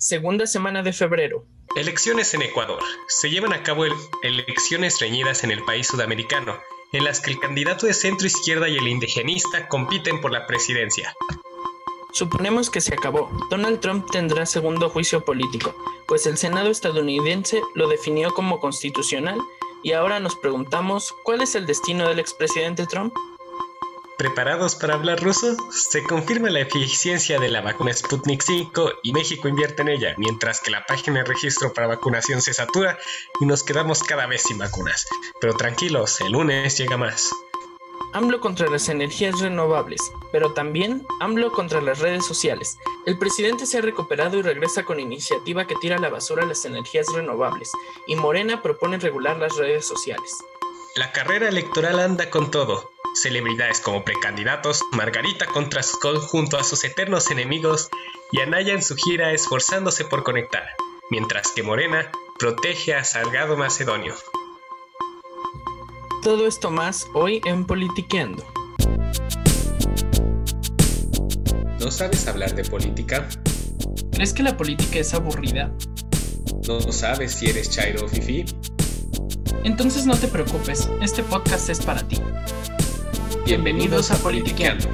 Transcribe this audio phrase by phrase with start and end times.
[0.00, 1.44] Segunda semana de febrero.
[1.76, 2.82] Elecciones en Ecuador.
[3.06, 3.84] Se llevan a cabo
[4.22, 6.58] elecciones reñidas en el país sudamericano,
[6.94, 11.14] en las que el candidato de centro izquierda y el indigenista compiten por la presidencia.
[12.14, 13.30] Suponemos que se acabó.
[13.50, 15.74] Donald Trump tendrá segundo juicio político,
[16.08, 19.38] pues el Senado estadounidense lo definió como constitucional
[19.82, 23.12] y ahora nos preguntamos, ¿cuál es el destino del expresidente Trump?
[24.20, 25.56] ¿Preparados para hablar ruso?
[25.70, 30.60] Se confirma la eficiencia de la vacuna Sputnik 5 y México invierte en ella, mientras
[30.60, 32.98] que la página de registro para vacunación se satura
[33.40, 35.06] y nos quedamos cada vez sin vacunas.
[35.40, 37.30] Pero tranquilos, el lunes llega más.
[38.12, 42.76] AMLO contra las energías renovables, pero también AMLO contra las redes sociales.
[43.06, 46.66] El presidente se ha recuperado y regresa con iniciativa que tira a la basura las
[46.66, 47.72] energías renovables,
[48.06, 50.36] y Morena propone regular las redes sociales.
[50.96, 52.90] La carrera electoral anda con todo.
[53.14, 57.88] Celebridades como precandidatos, Margarita contra Skull junto a sus eternos enemigos
[58.32, 60.64] y Anaya en su gira esforzándose por conectar,
[61.08, 64.16] mientras que Morena protege a Salgado Macedonio.
[66.24, 68.44] Todo esto más hoy en Politiqueando.
[71.78, 73.28] ¿No sabes hablar de política?
[74.12, 75.72] ¿Crees que la política es aburrida?
[76.66, 78.44] ¿No sabes si eres Chairo o Fifi?
[79.64, 82.20] Entonces no te preocupes, este podcast es para ti.
[83.44, 84.88] Bienvenidos a Politiqueando.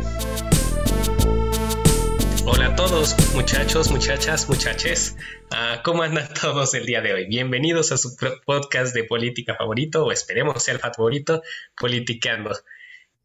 [2.45, 5.17] Hola a todos, muchachos, muchachas, muchaches.
[5.51, 7.27] Ah, ¿Cómo andan todos el día de hoy?
[7.27, 11.43] Bienvenidos a su podcast de política favorito, o esperemos sea el favorito,
[11.77, 12.57] Politiqueando.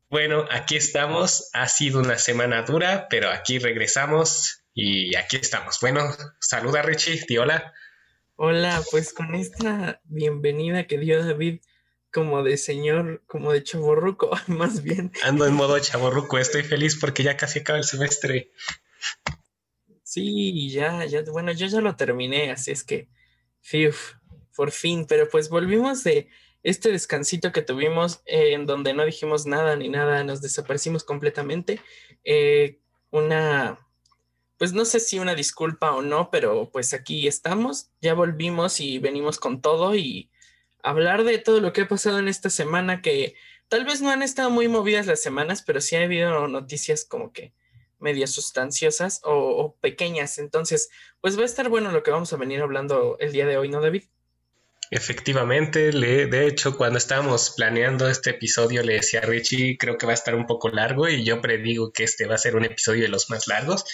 [0.09, 1.49] Bueno, aquí estamos.
[1.53, 5.77] Ha sido una semana dura, pero aquí regresamos y aquí estamos.
[5.79, 6.01] Bueno,
[6.39, 7.73] saluda Richie, di hola.
[8.43, 11.59] Hola, pues con esta bienvenida que dio David
[12.11, 15.11] como de señor, como de chaborruco, más bien.
[15.21, 18.49] Ando en modo chaborruco, estoy feliz porque ya casi acaba el semestre.
[20.01, 23.09] Sí, ya, ya, bueno, yo ya lo terminé, así es que,
[23.59, 23.91] fiu,
[24.55, 26.27] por fin, pero pues volvimos de
[26.63, 31.79] este descansito que tuvimos eh, en donde no dijimos nada ni nada, nos desaparecimos completamente.
[32.23, 32.79] Eh,
[33.11, 33.77] una
[34.61, 38.99] pues no sé si una disculpa o no, pero pues aquí estamos, ya volvimos y
[38.99, 40.29] venimos con todo y
[40.83, 43.33] hablar de todo lo que ha pasado en esta semana, que
[43.69, 47.33] tal vez no han estado muy movidas las semanas, pero sí ha habido noticias como
[47.33, 47.53] que
[47.97, 50.37] medias sustanciosas o, pequeñas.
[50.37, 50.91] Entonces,
[51.21, 53.67] pues va a estar bueno lo que vamos a venir hablando el día de hoy,
[53.67, 54.03] ¿no, David?
[54.91, 60.05] Efectivamente, le, de hecho, cuando estábamos planeando este episodio, le decía a Richie, creo que
[60.05, 62.65] va a estar un poco largo y yo predigo que este va a ser un
[62.65, 63.85] episodio de los más largos.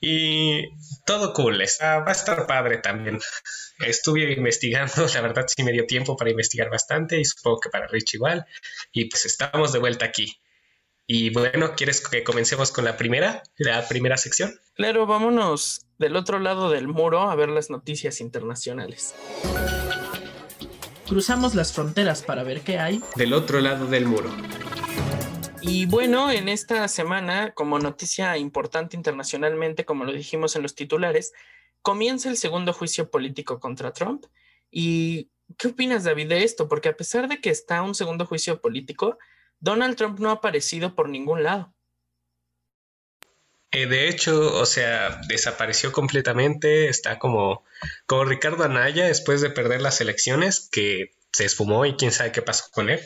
[0.00, 0.68] Y
[1.06, 3.18] todo cool, va a estar padre también.
[3.78, 7.86] Estuve investigando, la verdad sí me dio tiempo para investigar bastante y supongo que para
[7.86, 8.46] Rich igual.
[8.92, 10.38] Y pues estamos de vuelta aquí.
[11.08, 14.58] Y bueno, ¿quieres que comencemos con la primera, la primera sección?
[14.74, 19.14] Claro, vámonos del otro lado del muro a ver las noticias internacionales.
[21.08, 23.00] Cruzamos las fronteras para ver qué hay.
[23.14, 24.34] Del otro lado del muro.
[25.62, 31.32] Y bueno, en esta semana, como noticia importante internacionalmente, como lo dijimos en los titulares,
[31.82, 34.26] comienza el segundo juicio político contra Trump.
[34.70, 36.68] ¿Y qué opinas, David, de esto?
[36.68, 39.18] Porque a pesar de que está un segundo juicio político,
[39.60, 41.72] Donald Trump no ha aparecido por ningún lado.
[43.72, 47.64] Eh, de hecho, o sea, desapareció completamente, está como,
[48.06, 52.42] como Ricardo Anaya después de perder las elecciones, que se esfumó y quién sabe qué
[52.42, 53.00] pasó con él.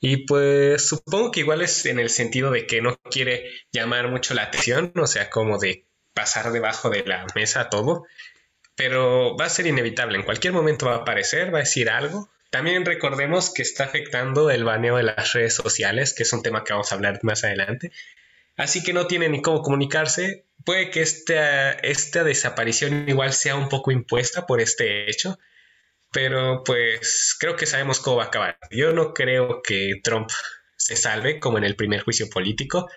[0.00, 4.34] Y pues supongo que igual es en el sentido de que no quiere llamar mucho
[4.34, 8.04] la atención, o sea, como de pasar debajo de la mesa todo,
[8.74, 12.28] pero va a ser inevitable, en cualquier momento va a aparecer, va a decir algo.
[12.50, 16.64] También recordemos que está afectando el baneo de las redes sociales, que es un tema
[16.64, 17.92] que vamos a hablar más adelante.
[18.56, 20.44] Así que no tiene ni cómo comunicarse.
[20.64, 25.38] Puede que esta, esta desaparición igual sea un poco impuesta por este hecho,
[26.10, 28.58] pero pues creo que sabemos cómo va a acabar.
[28.70, 30.28] Yo no creo que Trump
[30.76, 32.88] se salve como en el primer juicio político.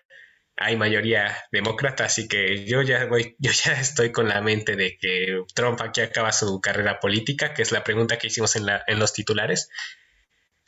[0.56, 4.98] Hay mayoría demócrata, así que yo ya voy, yo ya estoy con la mente de
[5.00, 8.84] que Trump aquí acaba su carrera política, que es la pregunta que hicimos en, la,
[8.88, 9.70] en los titulares.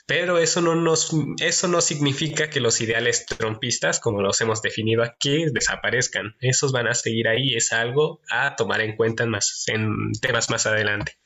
[0.06, 5.02] Pero eso no, nos, eso no significa que los ideales trumpistas, como los hemos definido
[5.02, 6.36] aquí, desaparezcan.
[6.42, 10.66] Esos van a seguir ahí, es algo a tomar en cuenta más, en temas más
[10.66, 11.18] adelante.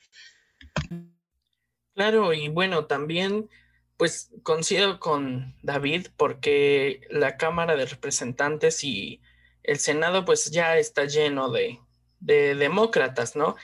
[1.93, 3.49] Claro, y bueno, también
[3.97, 9.19] pues coincido con David porque la Cámara de Representantes y
[9.63, 11.79] el Senado pues ya está lleno de,
[12.19, 13.55] demócratas, ¿no?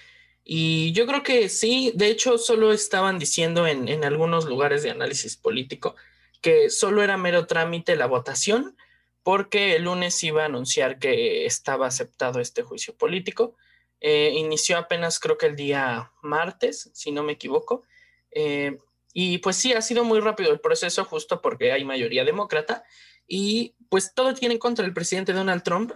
[0.44, 4.90] Y yo creo que sí, de hecho solo estaban diciendo en, en algunos lugares de
[4.90, 5.96] análisis político
[6.42, 8.76] que solo era mero trámite la votación
[9.24, 13.56] porque el lunes iba a anunciar que estaba aceptado este juicio político
[14.06, 17.86] Eh, inició apenas creo que el día martes, si no me equivoco.
[18.32, 18.78] Eh,
[19.14, 22.84] y pues sí, ha sido muy rápido el proceso justo porque hay mayoría demócrata
[23.28, 25.94] y pues todo tiene en contra el presidente Donald Trump.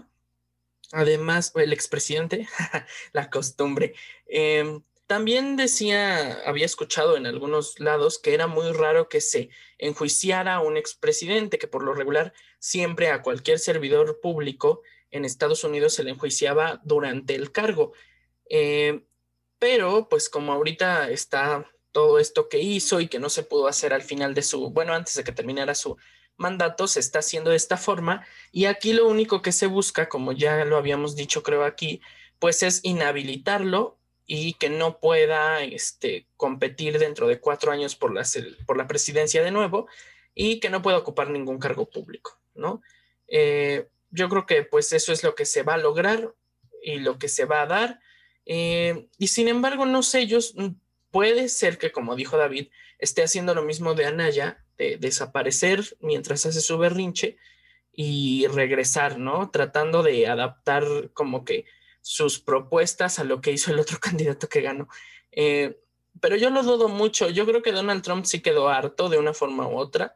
[0.93, 2.47] Además, el expresidente,
[3.11, 3.93] la costumbre.
[4.25, 9.49] Em, también decía, había escuchado en algunos lados que era muy raro que se
[9.79, 14.81] enjuiciara a un expresidente, que por lo regular siempre a cualquier servidor público
[15.11, 17.93] en Estados Unidos se le enjuiciaba durante el cargo.
[18.49, 19.05] Em,
[19.59, 23.93] pero pues como ahorita está todo esto que hizo y que no se pudo hacer
[23.93, 25.97] al final de su, bueno, antes de que terminara su
[26.37, 28.25] mandato, se está haciendo de esta forma.
[28.51, 32.01] Y aquí lo único que se busca, como ya lo habíamos dicho creo aquí,
[32.39, 38.23] pues es inhabilitarlo y que no pueda este, competir dentro de cuatro años por la,
[38.65, 39.87] por la presidencia de nuevo
[40.35, 42.81] y que no pueda ocupar ningún cargo público, ¿no?
[43.27, 43.87] Eh,
[44.17, 46.33] yo creo que pues eso es lo que se va a lograr
[46.83, 47.99] y lo que se va a dar.
[48.45, 50.55] Eh, y sin embargo, no sé, ellos
[51.11, 56.45] puede ser que, como dijo David, esté haciendo lo mismo de Anaya, de desaparecer mientras
[56.45, 57.37] hace su berrinche
[57.91, 59.49] y regresar, ¿no?
[59.51, 61.65] Tratando de adaptar como que
[62.01, 64.87] sus propuestas a lo que hizo el otro candidato que ganó.
[65.31, 65.79] Eh,
[66.19, 67.29] pero yo lo dudo mucho.
[67.29, 70.15] Yo creo que Donald Trump sí quedó harto de una forma u otra.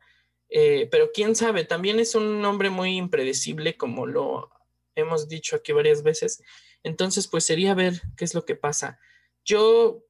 [0.51, 4.51] Eh, pero quién sabe, también es un hombre muy impredecible, como lo
[4.95, 6.43] hemos dicho aquí varias veces.
[6.83, 8.99] Entonces, pues sería ver qué es lo que pasa.
[9.45, 10.03] Yo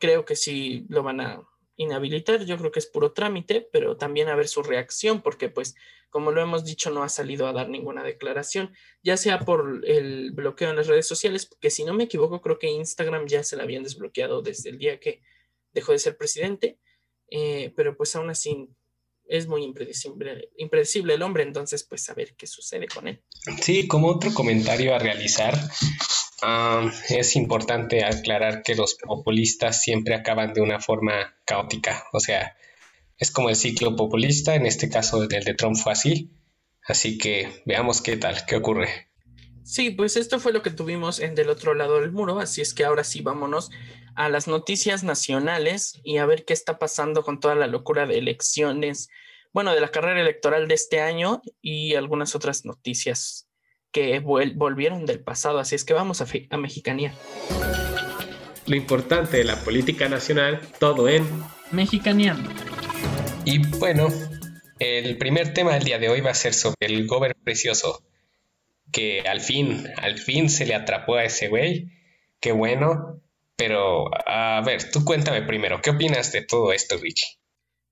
[0.00, 4.28] creo que sí lo van a inhabilitar, yo creo que es puro trámite, pero también
[4.28, 5.76] a ver su reacción, porque pues
[6.10, 10.32] como lo hemos dicho, no ha salido a dar ninguna declaración, ya sea por el
[10.32, 13.56] bloqueo en las redes sociales, porque si no me equivoco, creo que Instagram ya se
[13.56, 15.22] la habían desbloqueado desde el día que
[15.72, 16.78] dejó de ser presidente,
[17.30, 18.70] eh, pero pues aún así
[19.28, 23.20] es muy impredecible, el hombre, entonces pues a ver qué sucede con él.
[23.60, 25.58] Sí, como otro comentario a realizar,
[27.08, 32.56] es importante aclarar que los populistas siempre acaban de una forma caótica, o sea,
[33.18, 36.30] es como el ciclo populista, en este caso el de Trump fue así,
[36.86, 39.08] así que veamos qué tal, qué ocurre.
[39.68, 42.72] Sí, pues esto fue lo que tuvimos en del otro lado del muro, así es
[42.72, 43.70] que ahora sí vámonos
[44.14, 48.16] a las noticias nacionales y a ver qué está pasando con toda la locura de
[48.16, 49.10] elecciones,
[49.52, 53.46] bueno, de la carrera electoral de este año y algunas otras noticias
[53.92, 57.12] que volvieron del pasado, así es que vamos a, a Mexicanía.
[58.66, 61.26] Lo importante de la política nacional, todo en
[61.72, 62.38] Mexicanía.
[63.44, 64.08] Y bueno,
[64.78, 68.07] el primer tema del día de hoy va a ser sobre el Gober precioso,
[68.92, 71.90] que al fin, al fin se le atrapó a ese güey,
[72.40, 73.20] qué bueno,
[73.56, 77.38] pero a ver, tú cuéntame primero, ¿qué opinas de todo esto, Richie?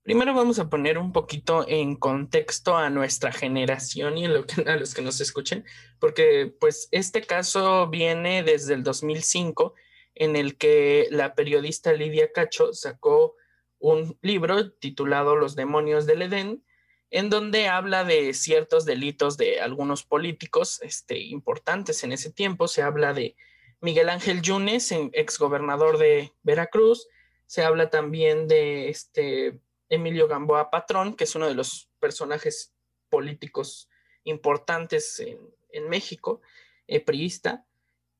[0.07, 5.01] Primero vamos a poner un poquito en contexto a nuestra generación y a, los que
[5.01, 5.65] nos escuchen,
[5.99, 9.73] porque pues este caso viene desde el 2005
[10.15, 13.35] en el que la periodista Lidia Cacho sacó
[13.79, 16.63] un libro titulado Los demonios del Edén,
[17.09, 22.67] en donde habla de ciertos delitos de algunos políticos este, importantes en ese tiempo.
[22.67, 23.35] Se habla de
[23.79, 27.07] Miguel Ángel Yunes, exgobernador de Veracruz.
[27.45, 29.59] Se habla también de este
[29.89, 32.73] Emilio Gamboa Patrón, que es uno de los personajes
[33.09, 33.89] políticos
[34.23, 36.41] importantes en, México,
[36.87, 37.67] eh, priista,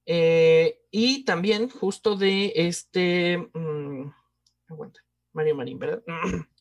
[0.05, 4.13] eh, y también justo de este, mm,
[5.33, 6.03] Mario Marín, ¿verdad?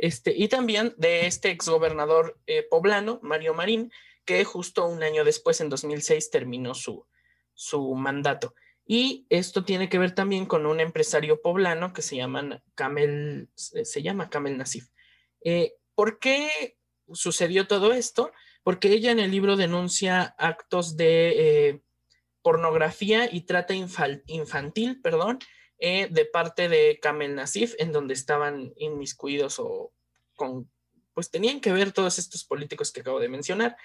[0.00, 3.92] Este, y también de este exgobernador eh, poblano, Mario Marín,
[4.24, 7.06] que justo un año después, en 2006, terminó su,
[7.52, 8.54] su mandato.
[8.86, 12.16] Y esto tiene que ver también con un empresario poblano que se
[13.56, 14.88] se llama Camel Nasif.
[15.44, 16.78] Eh, ¿Por qué
[17.12, 18.32] sucedió todo esto?
[18.62, 21.82] Porque ella en el libro denuncia actos de eh,
[22.42, 25.40] pornografía y trata infantil, perdón,
[25.80, 29.92] eh, de parte de Camel Nasif, en donde estaban inmiscuidos o
[30.36, 30.70] con,
[31.14, 33.76] pues tenían que ver todos estos políticos que acabo de mencionar.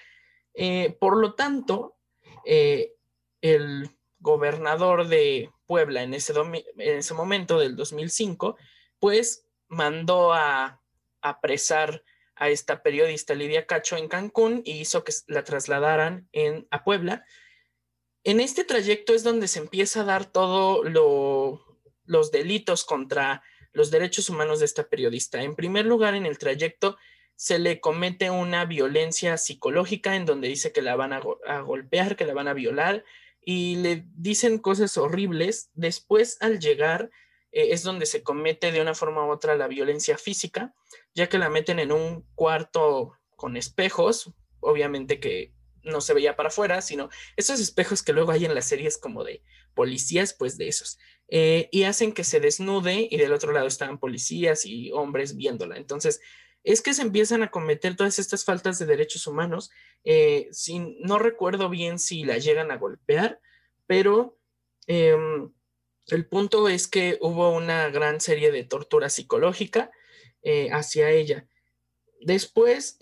[1.00, 1.96] por lo tanto,
[2.44, 6.32] el gobernador de Puebla en ese,
[6.78, 8.56] en ese momento del 2005,
[8.98, 10.80] pues mandó a
[11.20, 12.02] apresar
[12.36, 16.28] a esta periodista Lidia Cacho en Cancún y hizo que la trasladaran
[16.70, 17.24] a Puebla.
[18.24, 20.84] En este trayecto es donde se empieza a dar todo
[22.06, 25.42] los delitos contra los derechos humanos de esta periodista.
[25.42, 26.96] En primer lugar, en el trayecto
[27.36, 31.20] se le comete una violencia psicológica en donde dice que la van a,
[31.60, 33.04] golpear, que la van a violar,
[33.42, 35.70] y le dicen cosas horribles.
[35.74, 37.10] Después, al llegar,
[37.52, 40.74] eh, es donde se comete de una forma u otra la violencia física,
[41.14, 46.48] ya que la meten en un cuarto con espejos, obviamente que no se veía para
[46.48, 49.42] afuera, sino esos espejos que luego hay en las series como de
[49.74, 50.98] policías, pues de esos.
[51.28, 55.76] Eh, y hacen que se desnude y del otro lado están policías y hombres viéndola.
[55.76, 56.20] Entonces,
[56.62, 59.70] es que se empiezan a cometer todas estas faltas de derechos humanos.
[60.04, 63.40] Eh, sin, no recuerdo bien si la llegan a golpear,
[63.86, 64.38] pero
[64.86, 65.52] em,
[66.08, 69.90] el punto es que hubo una gran serie de tortura psicológica
[70.42, 71.46] eh, hacia ella.
[72.20, 72.98] Después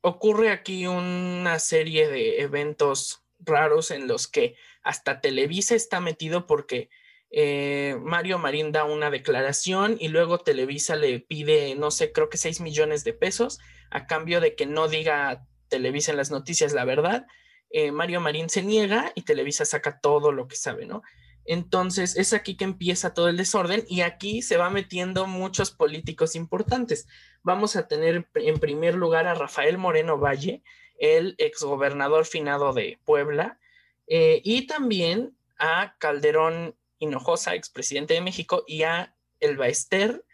[0.00, 6.88] ocurre aquí una serie de eventos raros en los que hasta Televisa está metido porque
[7.30, 12.36] eh, Mario Marín da una declaración y luego Televisa le pide, no sé, creo que
[12.36, 13.58] 6 millones de pesos
[13.90, 17.26] a cambio de que no diga Televisa en las noticias la verdad.
[17.70, 21.02] Eh, Mario Marín se niega y Televisa saca todo lo que sabe, ¿no?
[21.44, 26.36] Entonces es aquí que empieza todo el desorden y aquí se va metiendo muchos políticos
[26.36, 27.06] importantes.
[27.42, 30.62] Vamos a tener en primer lugar a Rafael Moreno Valle,
[31.04, 33.60] el exgobernador finado de Puebla,
[34.06, 40.24] eh, y también a Calderón Hinojosa, expresidente de México, y a Elba Ester,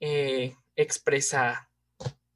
[0.00, 1.68] eh, expresa,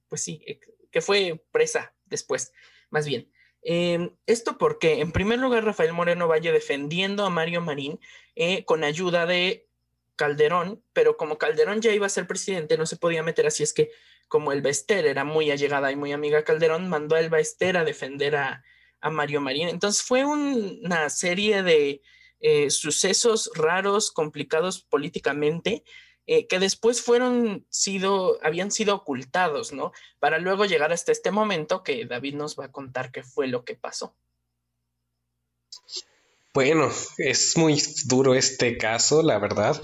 [0.08, 0.44] pues sí,
[0.90, 2.52] que fue presa después,
[2.90, 3.30] más bien.
[3.62, 7.98] Em, esto porque, en primer lugar, Rafael Moreno Valle defendiendo a Mario Marín
[8.36, 9.66] eh, con ayuda de
[10.16, 13.72] Calderón, pero como Calderón ya iba a ser presidente, no se podía meter así, es
[13.72, 13.90] que
[14.28, 17.76] como el Bester era muy allegada y muy amiga a Calderón, mandó a Elba Ester
[17.76, 18.62] a defender a,
[19.10, 19.68] Mario Marín.
[19.68, 22.02] Entonces fue una serie de
[22.40, 25.84] eh, sucesos raros, complicados políticamente,
[26.26, 29.92] eh, que después fueron sido, habían sido ocultados, ¿no?
[30.18, 33.64] Para luego llegar hasta este momento que David nos va a contar qué fue lo
[33.64, 34.16] que pasó.
[36.52, 39.80] Bueno, es muy duro este caso, la verdad.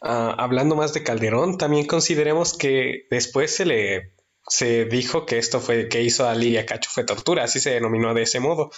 [0.00, 4.12] Ah, hablando más de Calderón, también consideremos que después se le
[4.48, 8.14] se dijo que esto fue que hizo a Lidia Cacho fue tortura, así se denominó
[8.14, 8.70] de ese modo.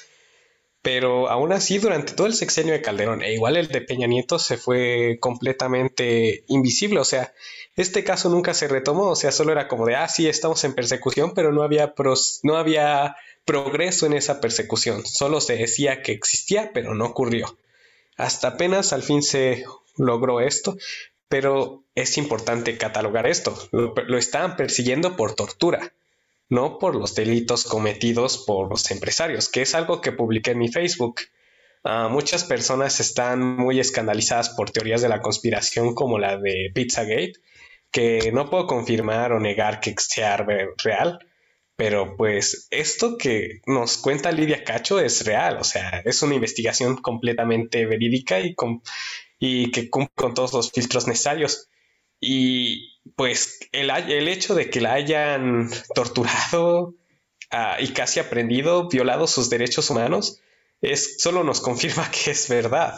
[0.82, 4.38] Pero aún así, durante todo el sexenio de Calderón, e igual el de Peña Nieto,
[4.38, 7.00] se fue completamente invisible.
[7.00, 7.34] O sea,
[7.76, 9.10] este caso nunca se retomó.
[9.10, 11.94] O sea, solo era como de, ah, sí, estamos en persecución, pero no había,
[12.42, 15.04] no había progreso en esa persecución.
[15.06, 17.58] Solo se decía que existía, pero no ocurrió.
[18.16, 19.64] Hasta apenas al fin se
[19.96, 20.76] logró esto,
[21.30, 23.56] pero es importante catalogar esto.
[23.70, 25.92] Lo, estaban persiguiendo por tortura,
[26.48, 30.72] no por los delitos cometidos por los empresarios, que es algo que publiqué en mi
[30.72, 31.20] Facebook.
[31.84, 37.34] Ah, muchas personas están muy escandalizadas por teorías de la conspiración como la de Pizzagate,
[37.92, 41.20] que no puedo confirmar o negar que sea real,
[41.76, 46.96] pero pues esto que nos cuenta Lidia Cacho es real, o sea, es una investigación
[46.96, 48.82] completamente verídica y, con,
[49.40, 51.68] y que cumple con todos los filtros necesarios.
[52.20, 56.94] Y pues el, el hecho de que la hayan torturado
[57.50, 60.40] ah, y casi aprendido, violado sus derechos humanos,
[60.82, 62.94] es, solo nos confirma que es verdad.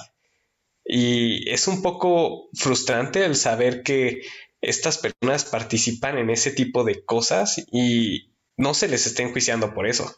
[0.85, 4.23] Y es un poco frustrante el saber que
[4.61, 9.87] estas personas participan en ese tipo de cosas y no se les está enjuiciando por
[9.87, 10.13] eso.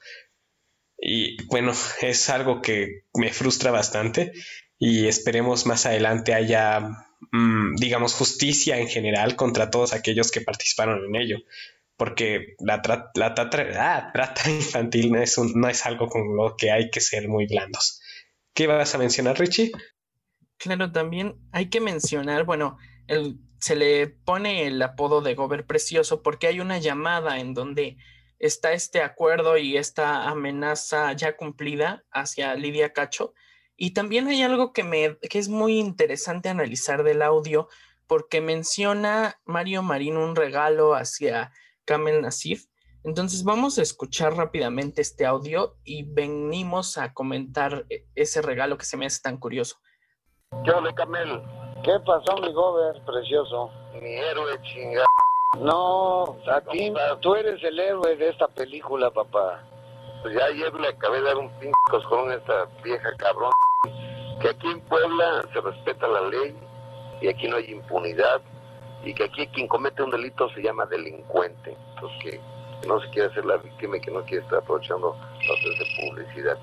[0.96, 4.32] Y bueno, es algo que me frustra bastante
[4.78, 6.80] y esperemos más adelante haya,
[7.32, 11.38] mm, digamos, justicia en general contra todos aquellos que participaron en ello.
[11.96, 12.82] Porque la,
[13.14, 13.34] la
[13.78, 17.46] ah, trata infantil no es, no es algo con lo que hay que ser muy
[17.46, 18.00] blandos.
[18.52, 19.72] ¿Qué vas a mencionar, Richie?
[20.56, 26.22] Claro, también hay que mencionar, bueno, el, se le pone el apodo de Gober Precioso
[26.22, 27.96] porque hay una llamada en donde
[28.38, 33.32] está este acuerdo y esta amenaza ya cumplida hacia Lidia Cacho
[33.76, 37.68] y también hay algo que, me, que es muy interesante analizar del audio,
[38.06, 41.52] porque menciona Mario Marín un regalo hacia
[41.84, 42.66] Kamel Nasif.
[43.02, 48.86] Entonces vamos a escuchar rápidamente este audio y venimos a comentar e, ese regalo que
[48.86, 49.76] se me hace tan curioso.
[50.64, 51.42] ¿Qué onda, Kamel?
[51.82, 53.70] ¿Qué pasó, mi gober precioso?
[54.00, 55.06] Mi héroe chingado.
[55.58, 59.62] No, a ti, tú eres el héroe de esta película, papá.
[60.22, 61.74] Pues ya ayer le acabé de dar un pinche
[62.08, 63.52] con esta vieja cabrón.
[64.40, 66.54] Que aquí en Puebla se respeta la ley
[67.20, 68.40] y aquí no hay impunidad
[69.04, 71.76] y que aquí quien comete un delito se llama delincuente.
[71.94, 72.40] Entonces que,
[72.86, 75.16] no se quiere hacer la víctima y que no quiere estar aprovechando
[75.48, 76.58] las de publicidad.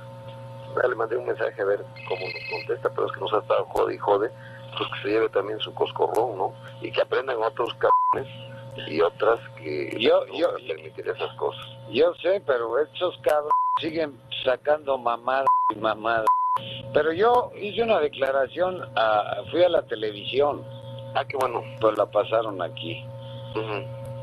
[0.88, 3.66] le mandé un mensaje a ver cómo nos contesta, pero es que nos ha estado
[3.66, 4.32] jode y jode,
[4.78, 6.54] pues que se lleve también su coscorrón, ¿no?
[6.82, 8.32] Y que aprendan otros cabrones
[8.88, 11.66] y otras que yo, no yo, permitir esas cosas.
[11.90, 16.26] Yo sé, pero estos cabros siguen sacando mamadas y mamadas.
[16.94, 18.82] Pero yo hice una declaración,
[19.52, 20.64] fui a la televisión.
[21.16, 21.64] Ah, qué bueno.
[21.80, 23.06] Pues la pasaron aquí.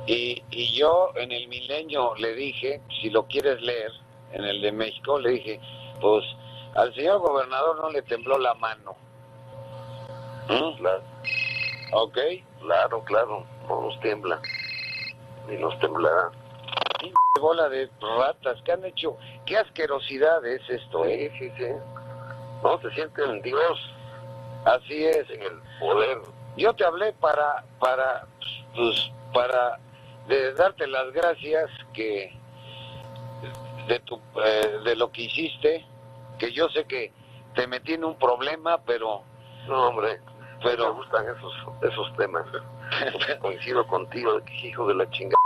[0.06, 3.92] y, y yo en el milenio le dije, si lo quieres leer,
[4.32, 5.60] en el de México, le dije,
[6.00, 6.24] pues
[6.74, 8.94] Al señor gobernador no le tembló la mano.
[10.48, 10.76] ¿Mm?
[10.78, 11.02] Claro.
[11.92, 12.18] ¿Ok?
[12.60, 14.40] Claro, claro, no nos tiembla,
[15.48, 16.30] ni nos temblará.
[17.40, 19.16] Bola de ratas que han hecho.
[19.46, 21.30] Qué asquerosidad es esto, ¿eh?
[21.38, 21.72] Sí, sí, sí.
[22.62, 23.94] No, se siente en Dios,
[24.64, 25.28] Así es.
[25.30, 26.18] en el poder.
[26.56, 28.26] Yo te hablé para, para,
[28.74, 29.78] pues, para
[30.26, 32.36] de darte las gracias que
[33.86, 35.86] de tu, eh, de lo que hiciste,
[36.38, 37.12] que yo sé que
[37.54, 39.22] te metí en un problema, pero,
[39.66, 40.20] No, hombre,
[40.58, 42.44] me pero, gustan esos, esos temas.
[43.40, 45.38] Coincido contigo, de que hijo de la chingada.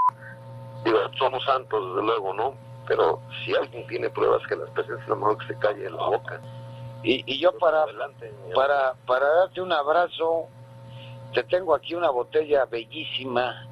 [0.85, 2.55] Digo, somos santos, desde luego, ¿no?
[2.89, 6.03] Pero si alguien tiene pruebas que las presentes, lo mejor que se calle en la
[6.05, 6.41] boca.
[7.03, 7.85] Y, y yo para,
[8.55, 10.47] para, para darte un abrazo,
[11.35, 13.67] te tengo aquí una botella bellísima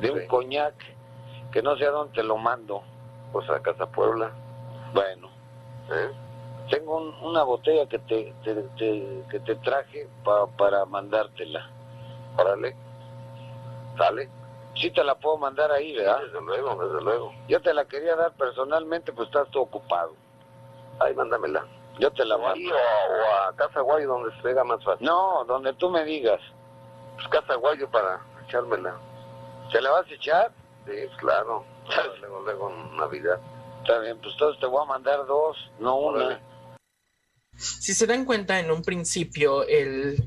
[0.00, 0.26] de un Sí.
[0.28, 0.74] coñac
[1.52, 2.82] que no sé a dónde te lo mando.
[3.32, 4.30] Pues a Casa Puebla,
[4.92, 5.28] Bueno,
[5.92, 6.10] ¿eh?
[6.68, 11.68] tengo un- una botella que te, te- te- que te traje pa- para mandártela.
[12.36, 12.74] Órale.
[13.96, 14.28] Sale.
[14.74, 16.20] Sí te la puedo mandar ahí, ¿verdad?
[16.24, 17.32] Desde luego, desde luego.
[17.48, 20.14] Yo te la quería dar personalmente, pues estás tú ocupado.
[21.00, 21.64] Ahí, mándamela.
[21.98, 22.74] Yo te la mando.
[22.74, 25.06] o, o a Casa Guayo, donde se pega más fácil.
[25.06, 26.40] No, donde tú me digas.
[27.16, 28.96] Pues Casa Guayo para echármela.
[29.72, 30.52] ¿Te la vas a echar?
[30.86, 31.64] Sí, claro.
[32.20, 33.40] Luego, luego, en Navidad.
[33.80, 36.40] Está bien, pues entonces te voy a mandar dos, no una.
[37.56, 40.22] Si se dan cuenta, en un principio el,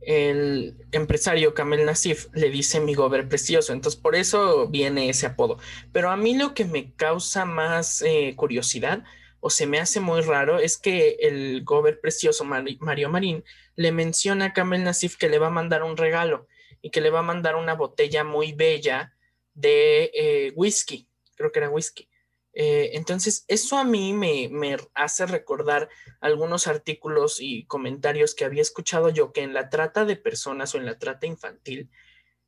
[0.00, 5.58] el empresario Kamel Nasif le dice mi gober precioso, entonces por eso viene ese apodo.
[5.92, 9.04] Pero a mí lo que me causa más eh, curiosidad
[9.40, 13.44] o se me hace muy raro es que el gober precioso Mari- Mario Marín
[13.76, 16.46] le menciona a Kamel Nasif que le va a mandar un regalo
[16.82, 19.14] y que le va a mandar una botella muy bella
[19.54, 22.08] de eh, whisky, creo que era whisky.
[22.52, 25.88] Eh, entonces, eso a mí me, me hace recordar
[26.20, 30.78] algunos artículos y comentarios que había escuchado yo que en la trata de personas o
[30.78, 31.88] en la trata infantil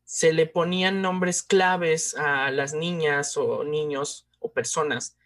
[0.04, 5.16] se le ponían nombres claves a las niñas o niños o personas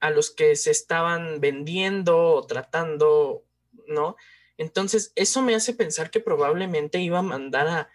[0.00, 3.44] a los que se estaban vendiendo o tratando,
[3.86, 4.16] ¿no?
[4.56, 7.88] Entonces, eso me hace pensar que probablemente iba a mandar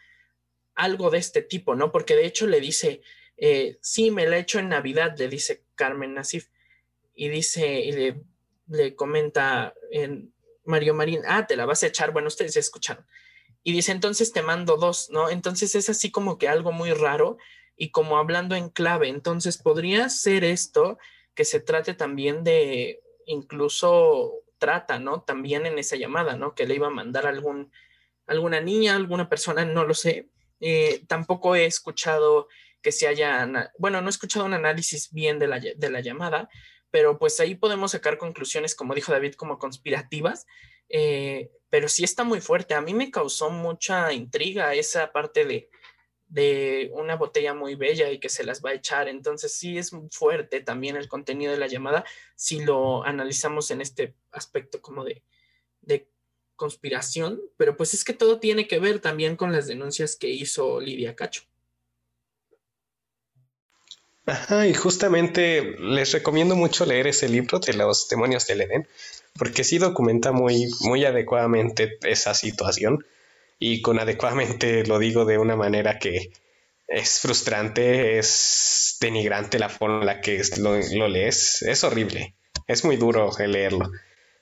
[0.75, 1.91] algo de este tipo, ¿no?
[1.91, 3.01] Porque de hecho le dice,
[3.37, 6.49] eh, sí, me la he hecho en Navidad, le dice Carmen Nasif,
[7.13, 8.21] y dice, y le,
[8.67, 10.33] le comenta en
[10.65, 13.05] Mario Marín, ah, te la vas a echar, bueno, ustedes ya escucharon.
[13.63, 15.29] Y dice, entonces te mando dos, ¿no?
[15.29, 17.37] Entonces es así como que algo muy raro
[17.75, 19.07] y como hablando en clave.
[19.07, 20.97] Entonces podría ser esto
[21.35, 25.21] que se trate también de incluso trata, ¿no?
[25.21, 26.55] También en esa llamada, ¿no?
[26.55, 27.71] Que le iba a mandar algún,
[28.25, 30.29] alguna niña, alguna persona, no lo sé.
[30.59, 32.47] Eh, tampoco he escuchado
[32.81, 36.49] que se haya, bueno, no he escuchado un análisis bien de la, de la llamada,
[36.91, 40.45] pero pues ahí podemos sacar conclusiones, como dijo David, como conspirativas,
[40.89, 42.73] eh, pero sí está muy fuerte.
[42.73, 45.69] A mí me causó mucha intriga esa parte de,
[46.35, 49.07] de una botella muy bella y que se las va a echar.
[49.07, 52.03] Entonces sí es fuerte también el contenido de la llamada
[52.35, 55.23] si lo analizamos en este aspecto como de,
[55.81, 56.09] de
[56.57, 60.81] conspiración, pero pues es que todo tiene que ver también con las denuncias que hizo
[60.81, 61.43] Lidia Cacho.
[64.25, 68.87] Ajá, y justamente les recomiendo mucho leer ese libro de los demonios del Edén,
[69.37, 73.05] porque sí documenta muy, muy adecuadamente esa situación,
[73.59, 76.31] y con adecuadamente lo digo de una manera que
[76.87, 82.35] es frustrante, es denigrante la forma en la que lo, lo lees, es horrible,
[82.67, 83.91] es muy duro leerlo.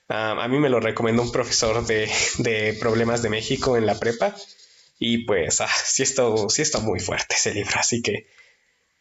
[0.08, 3.98] Ah, a mí me lo recomendó un profesor de, de problemas de México en la
[3.98, 4.34] prepa,
[4.98, 8.26] y pues ah, sí, está, sí está muy fuerte ese libro, así que...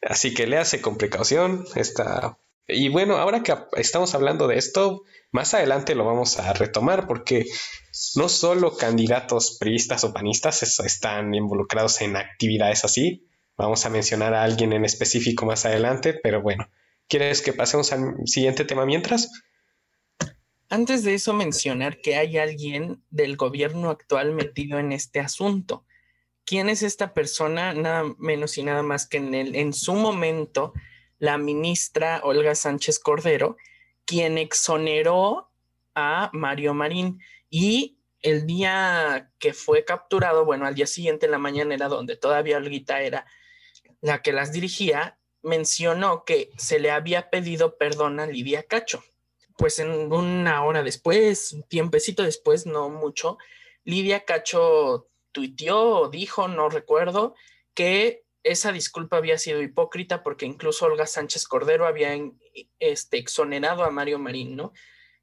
[0.06, 1.65] Así que léase con precaución.
[1.76, 2.38] Está...
[2.67, 7.45] Y bueno, ahora que estamos hablando de esto, más adelante lo vamos a retomar porque
[8.15, 13.28] no solo candidatos priistas o panistas es- están involucrados en actividades así.
[13.58, 16.67] Vamos a mencionar a alguien en específico más adelante, pero bueno,
[17.08, 19.30] ¿quieres que pasemos al siguiente tema mientras?
[20.69, 25.86] Antes de eso, mencionar que hay alguien del gobierno actual metido en este asunto.
[26.45, 27.73] ¿Quién es esta persona?
[27.73, 30.73] Nada menos y nada más que en, el, en su momento
[31.24, 33.56] la ministra Olga Sánchez Cordero,
[34.04, 35.50] quien exoneró
[35.96, 37.22] a Mario Marín.
[37.50, 42.18] Y el día que fue capturado, bueno, al día siguiente en la mañana era donde
[42.18, 43.26] todavía Olguita era
[44.02, 49.02] la que las dirigía, mencionó que se le había pedido perdón a Lidia Cacho.
[49.58, 53.38] Pues en una hora después, un tiempecito después, no mucho,
[53.86, 57.34] Lidia Cacho tuiteó o dijo, no recuerdo,
[57.74, 62.10] que esa disculpa había sido hipócrita porque incluso Olga Sánchez Cordero había
[62.80, 64.74] este, exonerado a Mario Marín, ¿no?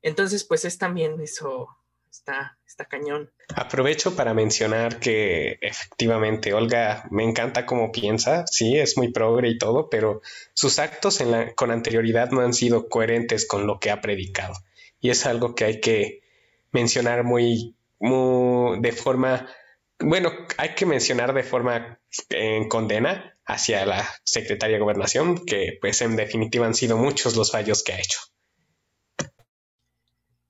[0.03, 1.69] Entonces, pues es también eso,
[2.11, 3.31] está, está cañón.
[3.55, 9.59] Aprovecho para mencionar que efectivamente Olga me encanta cómo piensa, sí, es muy progre y
[9.59, 10.23] todo, pero
[10.55, 11.23] sus actos
[11.57, 14.55] con anterioridad no han sido coherentes con lo que ha predicado.
[15.01, 16.23] Y es algo que hay que
[16.73, 19.47] mencionar muy de forma,
[20.01, 26.01] bueno, hay que mencionar de forma en condena hacia la secretaria de gobernación, que pues
[26.01, 28.19] en definitiva han sido muchos los fallos que ha hecho.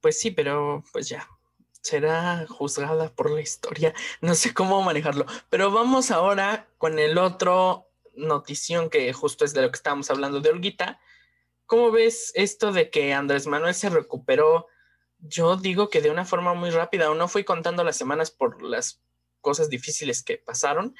[0.00, 1.28] Pues sí, pero pues ya,
[1.82, 3.94] será juzgada por la historia.
[4.20, 5.26] No sé cómo manejarlo.
[5.48, 10.40] Pero vamos ahora con el otro notición que justo es de lo que estábamos hablando
[10.40, 11.00] de Olguita.
[11.66, 14.66] ¿Cómo ves esto de que Andrés Manuel se recuperó?
[15.18, 19.02] Yo digo que de una forma muy rápida, no fui contando las semanas por las
[19.40, 20.94] cosas difíciles que pasaron,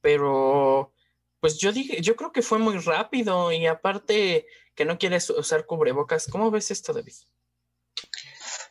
[0.00, 0.92] pero
[1.40, 5.66] pues yo dije, yo creo que fue muy rápido y aparte que no quieres usar
[5.66, 6.26] cubrebocas.
[6.30, 7.14] ¿Cómo ves esto, David?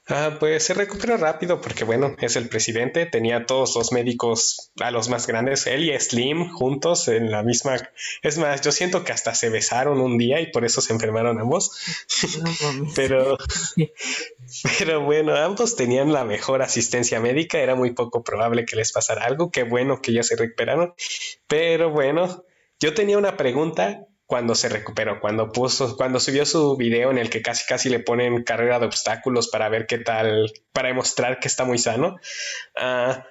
[0.08, 4.92] Ah, pues se recuperó rápido porque, bueno, es el presidente, tenía todos los médicos, a
[4.92, 7.78] los más grandes, él y Slim juntos en la misma...
[8.22, 11.40] Es más, yo siento que hasta se besaron un día y por eso se enfermaron
[11.40, 11.72] ambos.
[12.96, 13.38] pero,
[14.78, 19.26] pero bueno, ambos tenían la mejor asistencia médica, era muy poco probable que les pasara
[19.26, 20.94] algo, qué bueno que ya se recuperaron.
[21.48, 22.46] Pero bueno,
[22.80, 27.30] yo tenía una pregunta cuando se recuperó, cuando puso, cuando subió su video en el
[27.30, 31.48] que casi casi le ponen carrera de obstáculos para ver qué tal, para demostrar que
[31.48, 32.18] está muy sano.
[32.76, 33.26] Ah,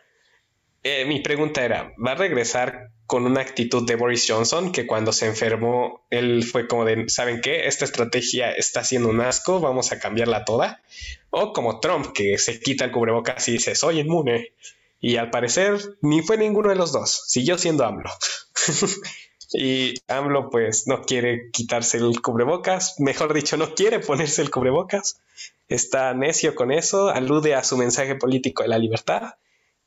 [0.82, 5.12] eh, mi pregunta era, ¿va a regresar con una actitud de Boris Johnson que cuando
[5.12, 7.66] se enfermó él fue como de, ¿saben qué?
[7.66, 10.82] Esta estrategia está siendo un asco, vamos a cambiarla toda.
[11.30, 14.52] O como Trump que se quita el cubrebocas y dice, soy inmune.
[15.00, 18.10] Y al parecer ni fue ninguno de los dos, siguió siendo AMLO.
[19.56, 25.20] Y AMLO pues no quiere quitarse el cubrebocas, mejor dicho, no quiere ponerse el cubrebocas.
[25.68, 29.34] Está necio con eso, alude a su mensaje político de la libertad.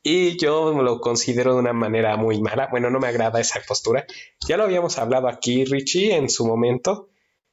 [0.02, 2.68] Y yo lo considero de una manera muy mala.
[2.70, 4.06] Bueno, no me agrada esa postura.
[4.48, 7.10] Ya lo habíamos hablado aquí, Richie, en su momento,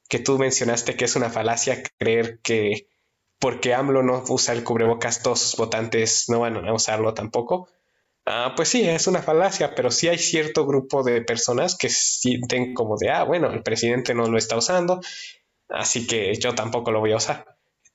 [0.08, 2.88] que tú mencionaste que es una falacia creer que
[3.40, 7.68] porque AMLO no usa el cubrebocas, todos sus votantes no van a usarlo tampoco.
[8.28, 12.74] Ah, pues sí, es una falacia, pero sí hay cierto grupo de personas que sienten
[12.74, 15.00] como de, ah, bueno, el presidente no lo está usando,
[15.70, 17.46] así que yo tampoco lo voy a usar.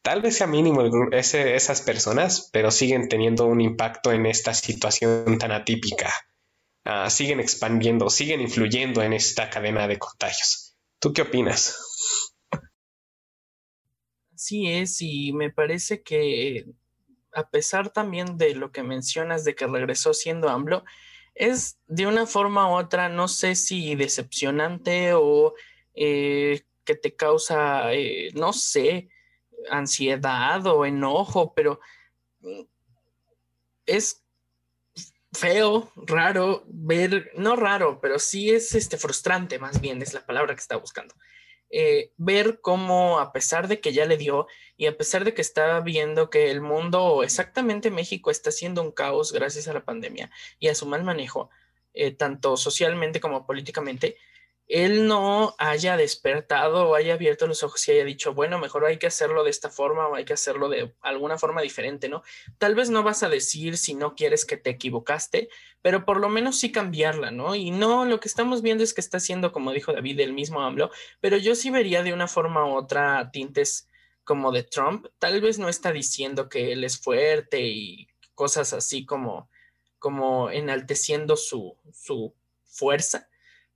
[0.02, 5.36] Tal vez sea mínimo ese, esas personas, pero siguen teniendo un impacto en esta situación
[5.38, 6.12] tan atípica.
[6.84, 10.76] Ah, siguen expandiendo, siguen influyendo en esta cadena de contagios.
[11.00, 11.76] ¿Tú qué opinas?
[14.34, 16.66] Sí es, y me parece que
[17.32, 20.84] a pesar también de lo que mencionas de que regresó siendo AMLO,
[21.34, 25.54] es de una forma u otra, no sé si decepcionante o
[25.94, 29.08] eh, que te causa, eh, no sé,
[29.70, 31.80] ansiedad o enojo, pero
[32.40, 32.62] mm,
[33.86, 34.24] es
[35.32, 40.54] feo, raro ver, no raro, pero sí es este frustrante, más bien es la palabra
[40.54, 41.14] que estaba buscando.
[41.72, 45.40] Eh, ver cómo a pesar de que ya le dio y a pesar de que
[45.40, 50.30] está viendo que el mundo, exactamente México, está siendo un caos gracias a la pandemia
[50.58, 51.48] y a su mal manejo,
[51.94, 54.16] eh, tanto socialmente como políticamente,
[54.70, 58.98] él no haya despertado o haya abierto los ojos y haya dicho, bueno, mejor hay
[58.98, 62.22] que hacerlo de esta forma o hay que hacerlo de alguna forma diferente, ¿no?
[62.58, 65.48] Tal vez no vas a decir si no quieres que te equivocaste,
[65.82, 67.56] pero por lo menos sí cambiarla, ¿no?
[67.56, 70.62] Y no, lo que estamos viendo es que está haciendo, como dijo David, el mismo
[70.62, 73.88] AMLO, pero yo sí vería de una forma u otra tintes
[74.22, 75.06] como de Trump.
[75.18, 78.06] Tal vez no está diciendo que él es fuerte y
[78.36, 79.50] cosas así como,
[79.98, 83.29] como enalteciendo su, su fuerza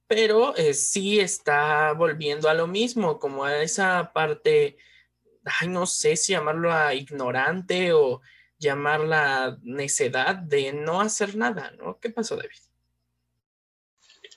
[0.06, 4.76] pero eh, sí está volviendo a lo mismo, como a esa parte,
[5.44, 8.20] ay, no sé si llamarlo a ignorante o
[8.58, 11.98] llamarla necedad de no hacer nada, ¿no?
[12.00, 12.50] ¿Qué pasó, David?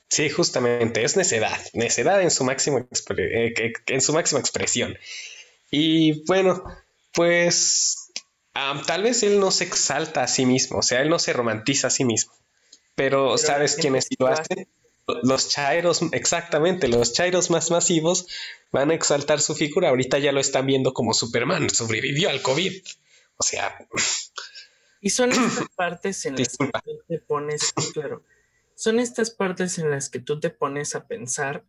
[0.10, 4.98] Sí, justamente, es necedad, necedad en su máxima, eh, en su máxima expresión.
[5.70, 6.64] Y bueno,
[7.14, 8.12] pues
[8.54, 11.88] tal vez él no se exalta a sí mismo, o sea, él no se romantiza
[11.88, 12.34] a sí mismo,
[12.96, 14.68] pero, ¿sabes quiénes lo hacen?
[15.24, 18.28] Los chairos, exactamente, los chairos más masivos
[18.72, 19.90] van a exaltar su figura.
[19.90, 22.74] Ahorita ya lo están viendo como Superman, sobrevivió al COVID.
[23.38, 23.78] O sea.
[25.00, 28.24] Y son estas partes en las que tú te pones, claro,
[28.74, 31.64] son estas partes en las que tú te pones a pensar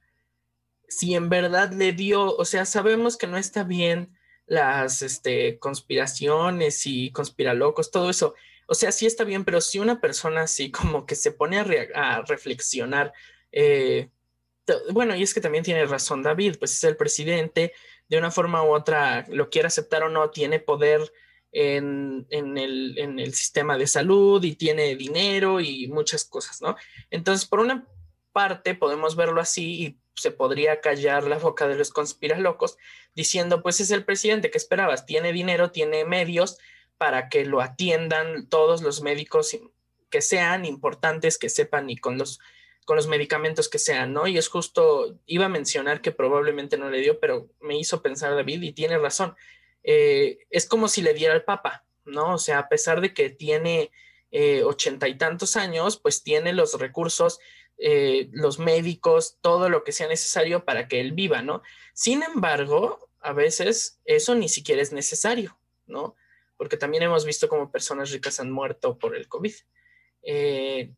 [0.88, 6.86] si en verdad le dio, o sea, sabemos que no está bien las este, conspiraciones
[6.86, 8.34] y conspiralocos, todo eso,
[8.70, 12.22] o sea, sí está bien, pero si una persona así como que se pone a,
[12.22, 13.14] reflexionar,
[13.50, 14.10] eh,
[14.90, 17.72] bueno, y es que también tiene razón David, pues es el presidente,
[18.08, 21.12] de una forma u otra, lo quiera aceptar o no, tiene poder
[21.50, 26.76] en, el, en, el, sistema de salud y tiene dinero y muchas cosas, ¿no?
[27.10, 27.88] Entonces, por una
[28.32, 32.76] parte, podemos verlo así y se podría callar la boca de los conspiralocos
[33.14, 36.58] diciendo, pues es el presidente que esperabas, tiene dinero, tiene medios
[36.98, 39.56] para que lo atiendan todos los médicos
[40.10, 42.40] que sean importantes, que sepan y con los
[42.84, 44.26] con los medicamentos que sean, ¿no?
[44.26, 48.34] Y es justo, iba a mencionar que probablemente no le dio, pero me hizo pensar
[48.34, 49.36] David y tiene razón.
[49.82, 52.32] Eh, es como si le diera al Papa, ¿no?
[52.32, 53.90] O sea, a pesar de que tiene
[54.30, 57.40] eh, ochenta y tantos años, pues tiene los recursos,
[57.76, 61.60] eh, los médicos, todo lo que sea necesario para que él viva, ¿no?
[61.92, 66.16] Sin embargo, a veces eso ni siquiera es necesario, ¿no?
[66.58, 69.54] Porque también hemos visto como personas ricas han muerto por el COVID.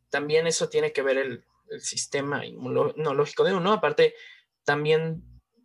[0.08, 3.72] también eso tiene que ver el, el sistema inmunológico de uno.
[3.72, 4.14] Aparte,
[4.64, 5.22] también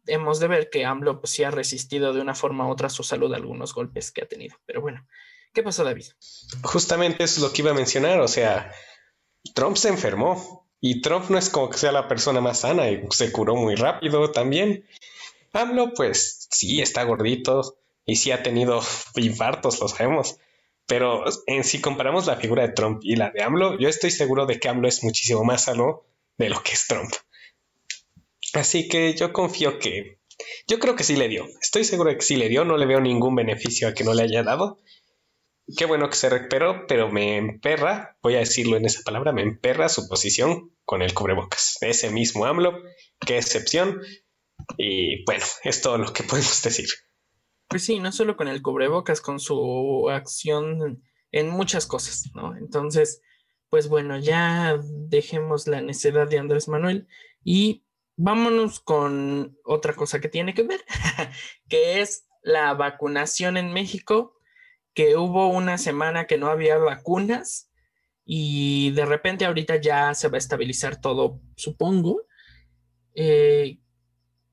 [0.07, 3.03] hemos de ver que AMLO pues, sí ha resistido de una forma u otra su
[3.03, 4.55] salud a algunos golpes que ha tenido.
[4.65, 5.05] Pero bueno,
[5.53, 6.05] ¿qué pasó, David?
[6.63, 8.19] Justamente es lo que iba a mencionar.
[8.19, 8.71] O sea,
[9.53, 13.03] Trump se enfermó y Trump no es como que sea la persona más sana y
[13.11, 14.85] se curó muy rápido también.
[15.53, 18.81] AMLO, pues sí, está gordito y sí ha tenido
[19.15, 20.37] infartos, lo sabemos.
[20.87, 24.45] Pero en, si comparamos la figura de Trump y la de AMLO, yo estoy seguro
[24.45, 26.03] de que AMLO es muchísimo más sano
[26.37, 27.11] de lo que es Trump.
[28.53, 30.19] Así que yo confío que...
[30.67, 31.45] Yo creo que sí le dio.
[31.61, 32.65] Estoy seguro de que sí le dio.
[32.65, 34.79] No le veo ningún beneficio a que no le haya dado.
[35.75, 39.41] Qué bueno que se recuperó, pero me emperra, voy a decirlo en esa palabra, me
[39.41, 41.77] emperra su posición con el cubrebocas.
[41.81, 42.83] Ese mismo AMLO,
[43.25, 44.01] qué excepción.
[44.77, 46.87] Y bueno, es todo lo que podemos decir.
[47.67, 52.55] Pues sí, no solo con el cubrebocas, con su acción en muchas cosas, ¿no?
[52.55, 53.21] Entonces,
[53.69, 57.07] pues bueno, ya dejemos la necedad de Andrés Manuel
[57.43, 57.83] y
[58.15, 60.85] vámonos con otra cosa que tiene que ver,
[61.69, 64.37] que es la vacunación en México,
[64.93, 67.69] que hubo una semana que no había vacunas
[68.23, 72.23] y de repente ahorita ya se va a estabilizar todo, supongo.
[73.13, 73.79] Eh,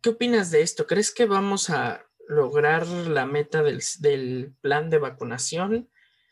[0.01, 0.87] ¿Qué opinas de esto?
[0.87, 5.89] ¿Crees que vamos a lograr la meta del, plan de vacunación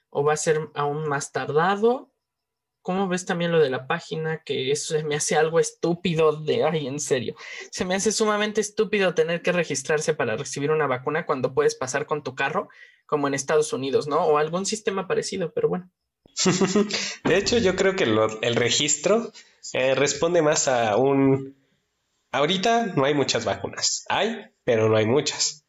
[0.08, 2.12] o va a ser aún más tardado?
[2.82, 4.42] ¿Cómo ves también lo de la página?
[4.42, 7.36] Que eso se me hace algo estúpido de, ay, en serio,
[7.70, 12.06] se me hace sumamente estúpido tener que registrarse para recibir una vacuna cuando puedes pasar
[12.06, 12.68] con tu carro,
[13.06, 14.20] como en Estados Unidos, ¿no?
[14.24, 15.90] O algún sistema parecido, pero bueno.
[17.24, 19.30] de hecho, yo creo que el registro
[19.72, 21.56] eh, responde más a un...
[22.32, 24.04] Ahorita no hay muchas vacunas.
[24.08, 25.66] Hay, pero no hay muchas.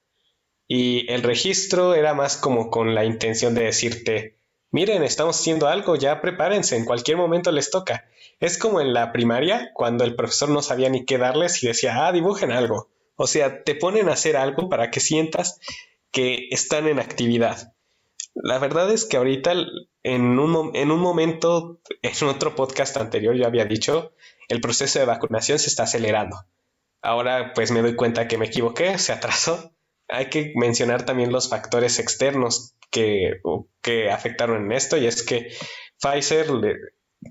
[0.73, 4.37] Y el registro era más como con la intención de decirte,
[4.71, 8.05] miren, estamos haciendo algo, ya prepárense, en cualquier momento les toca.
[8.39, 12.07] Es como en la primaria, cuando el profesor no sabía ni qué darles y decía,
[12.07, 12.87] ah, dibujen algo.
[13.17, 15.59] O sea, te ponen a hacer algo para que sientas
[16.09, 17.73] que están en actividad.
[18.33, 19.53] La verdad es que ahorita,
[20.03, 24.13] en un, en un momento, en otro podcast anterior yo había dicho,
[24.47, 26.45] el proceso de vacunación se está acelerando.
[27.01, 29.73] Ahora pues me doy cuenta que me equivoqué, se atrasó
[30.11, 33.39] hay que mencionar también los factores externos que,
[34.11, 35.51] afectaron en esto y es que
[35.99, 36.47] Pfizer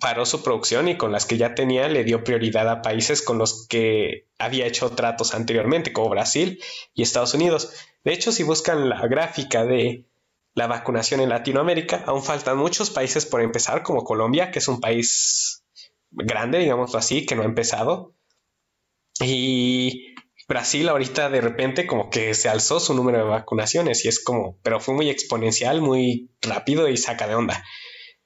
[0.01, 3.39] paró su producción y con las que ya tenía le dio prioridad a países con
[3.39, 6.63] los que había hecho tratos anteriormente, como Brasil
[6.95, 7.73] y Estados Unidos.
[8.05, 10.07] De hecho, si buscan la gráfica de
[10.55, 14.81] la vacunación en Latinoamérica, aún faltan muchos países por empezar, como Colombia, que es un
[14.81, 15.65] país
[16.11, 18.15] grande, digámoslo así, que no ha empezado.
[19.21, 20.15] Y
[20.51, 24.59] Brasil ahorita de repente como que se alzó su número de vacunaciones y es como,
[24.65, 27.65] pero fue muy exponencial, muy rápido y saca de onda.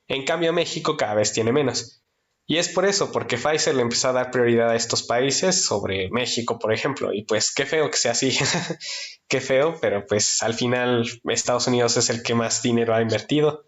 [0.09, 2.03] En cambio México cada vez tiene menos.
[2.47, 6.09] Y es por eso, porque Pfizer le empezó a dar prioridad a estos países sobre
[6.11, 7.13] México, por ejemplo.
[7.13, 8.35] Y pues qué feo que sea así,
[9.29, 13.67] qué feo, pero pues al final Estados Unidos es el que más dinero ha invertido.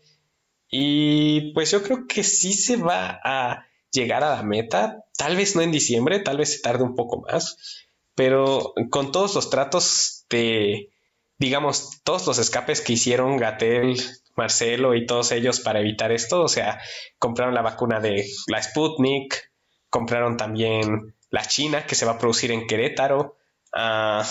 [0.71, 5.57] Y pues yo creo que sí se va a llegar a la meta, tal vez
[5.57, 7.86] no en diciembre, tal vez se tarde un poco más,
[8.17, 10.91] pero con todos los tratos de,
[11.39, 14.01] digamos, todos los escapes que hicieron Gatel,
[14.35, 16.81] Marcelo y todos ellos para evitar esto, o sea,
[17.19, 19.53] compraron la vacuna de la Sputnik,
[19.91, 23.37] compraron también la China que se va a producir en Querétaro,
[23.73, 24.27] ah,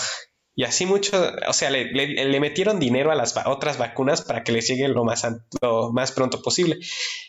[0.58, 1.12] y así mucho,
[1.46, 5.26] o sea, le, metieron dinero a las otras vacunas para que les lleguen lo más,
[5.60, 6.78] lo más pronto posible.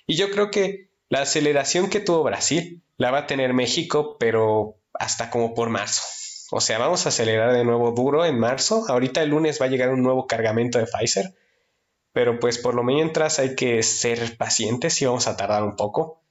[0.07, 4.77] Y yo creo que la aceleración que tuvo Brasil la va a tener México, pero
[4.93, 6.03] hasta como por marzo.
[6.51, 8.85] O sea, vamos a acelerar de nuevo duro en marzo.
[8.87, 11.35] Ahorita el lunes va a llegar un nuevo cargamento de Pfizer.
[12.13, 16.21] Pero pues por lo mientras hay que ser pacientes y vamos a tardar un poco.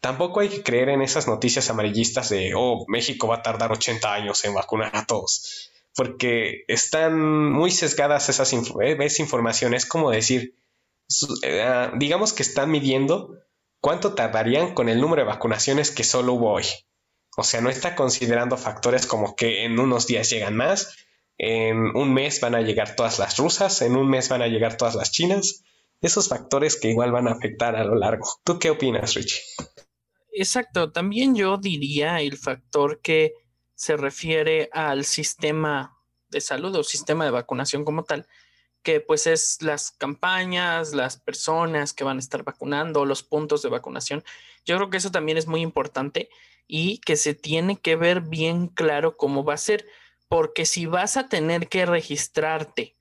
[0.00, 4.12] Tampoco hay que creer en esas noticias amarillistas de, oh, México va a tardar 80
[4.12, 5.70] años en vacunar a todos.
[5.96, 9.72] porque están muy sesgadas esas eh, esa información.
[9.72, 10.54] Es como decir,
[11.42, 13.38] eh, ah, digamos que están midiendo
[13.80, 16.66] cuánto tardarían con el número de vacunaciones que solo hubo hoy.
[17.36, 20.96] O sea, no está considerando factores como que en unos días llegan más,
[21.38, 24.78] en un mes van a llegar todas las rusas, en un mes van a llegar
[24.78, 25.62] todas las chinas.
[26.00, 28.26] Esos factores que igual van a afectar a lo largo.
[28.42, 29.42] ¿Tú qué opinas, Richie?
[30.32, 33.34] Exacto, también yo diría el factor que
[33.74, 38.26] se refiere al sistema de salud o sistema de vacunación como tal,
[38.82, 43.68] que pues es las campañas, las personas que van a estar vacunando, los puntos de
[43.68, 44.24] vacunación.
[44.64, 46.30] Yo creo que eso también es muy importante
[46.66, 49.86] y que se tiene que ver bien claro cómo va a ser,
[50.28, 52.96] porque si vas a tener que registrarte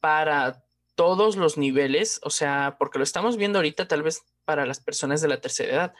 [0.00, 4.80] para todos los niveles, o sea, porque lo estamos viendo ahorita tal vez para las
[4.80, 5.94] personas de la tercera edad,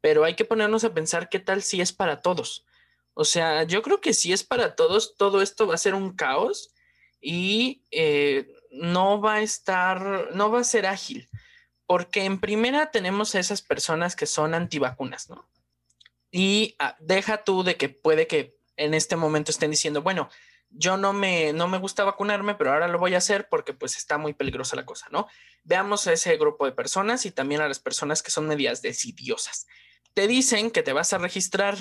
[0.00, 2.64] pero hay que ponernos a pensar qué tal si es para todos.
[3.14, 6.14] O sea, yo creo que si es para todos, todo esto va a ser un
[6.14, 6.72] caos
[7.20, 11.28] y eh, no va a estar, no va a ser ágil,
[11.86, 15.48] porque en primera tenemos a esas personas que son antivacunas, ¿no?
[16.30, 20.28] Y ah, deja tú de que puede que en este momento estén diciendo, bueno,
[20.70, 23.96] yo no me, no me gusta vacunarme, pero ahora lo voy a hacer porque pues
[23.96, 25.26] está muy peligrosa la cosa, ¿no?
[25.64, 29.66] Veamos a ese grupo de personas y también a las personas que son medias decidiosas.
[30.14, 31.76] Te dicen que te vas a registrar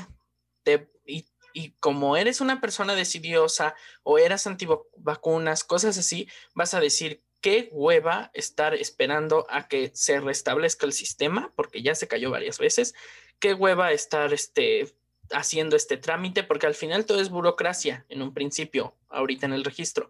[1.05, 7.23] y, y como eres una persona decidiosa o eras antivacunas, cosas así, vas a decir,
[7.41, 12.58] qué hueva estar esperando a que se restablezca el sistema, porque ya se cayó varias
[12.58, 12.95] veces,
[13.39, 14.93] qué hueva estar este,
[15.32, 19.63] haciendo este trámite, porque al final todo es burocracia en un principio, ahorita en el
[19.63, 20.10] registro.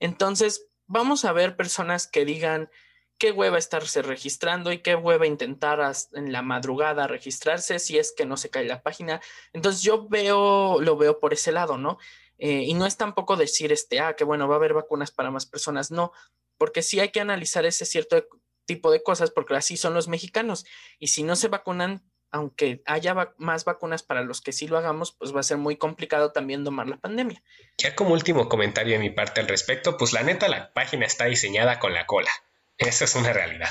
[0.00, 2.70] Entonces, vamos a ver personas que digan
[3.18, 5.80] qué hueva estarse registrando y qué hueva intentar
[6.12, 9.22] en la madrugada registrarse si es que no se cae la página.
[9.54, 11.98] Entonces, yo veo, lo veo por ese lado, ¿no?
[12.38, 15.30] Eh, y no es tampoco decir, este, ah, que bueno, va a haber vacunas para
[15.30, 16.12] más personas, no,
[16.58, 18.26] porque sí hay que analizar ese cierto
[18.66, 20.66] tipo de cosas, porque así son los mexicanos.
[20.98, 25.12] Y si no se vacunan, aunque haya más vacunas para los que sí lo hagamos,
[25.12, 27.42] pues va a ser muy complicado también domar la pandemia.
[27.78, 31.26] Ya como último comentario de mi parte al respecto, pues la neta la página está
[31.26, 32.30] diseñada con la cola.
[32.78, 33.70] Esa es una realidad.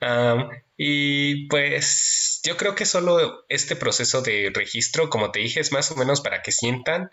[0.76, 5.92] y pues yo creo que solo este proceso de registro, como te dije, es más
[5.92, 7.12] o menos para que sientan,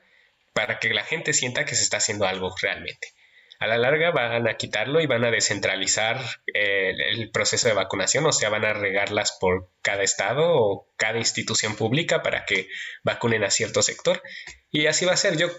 [0.54, 3.14] para que la gente sienta que se está haciendo algo realmente
[3.60, 6.20] a la larga van a quitarlo y van a descentralizar
[6.54, 11.18] eh, el proceso de vacunación, o sea, van a regarlas por cada estado o cada
[11.18, 12.68] institución pública para que
[13.04, 14.22] vacunen a cierto sector.
[14.72, 15.38] Y así va a ser.
[15.38, 15.50] Yo,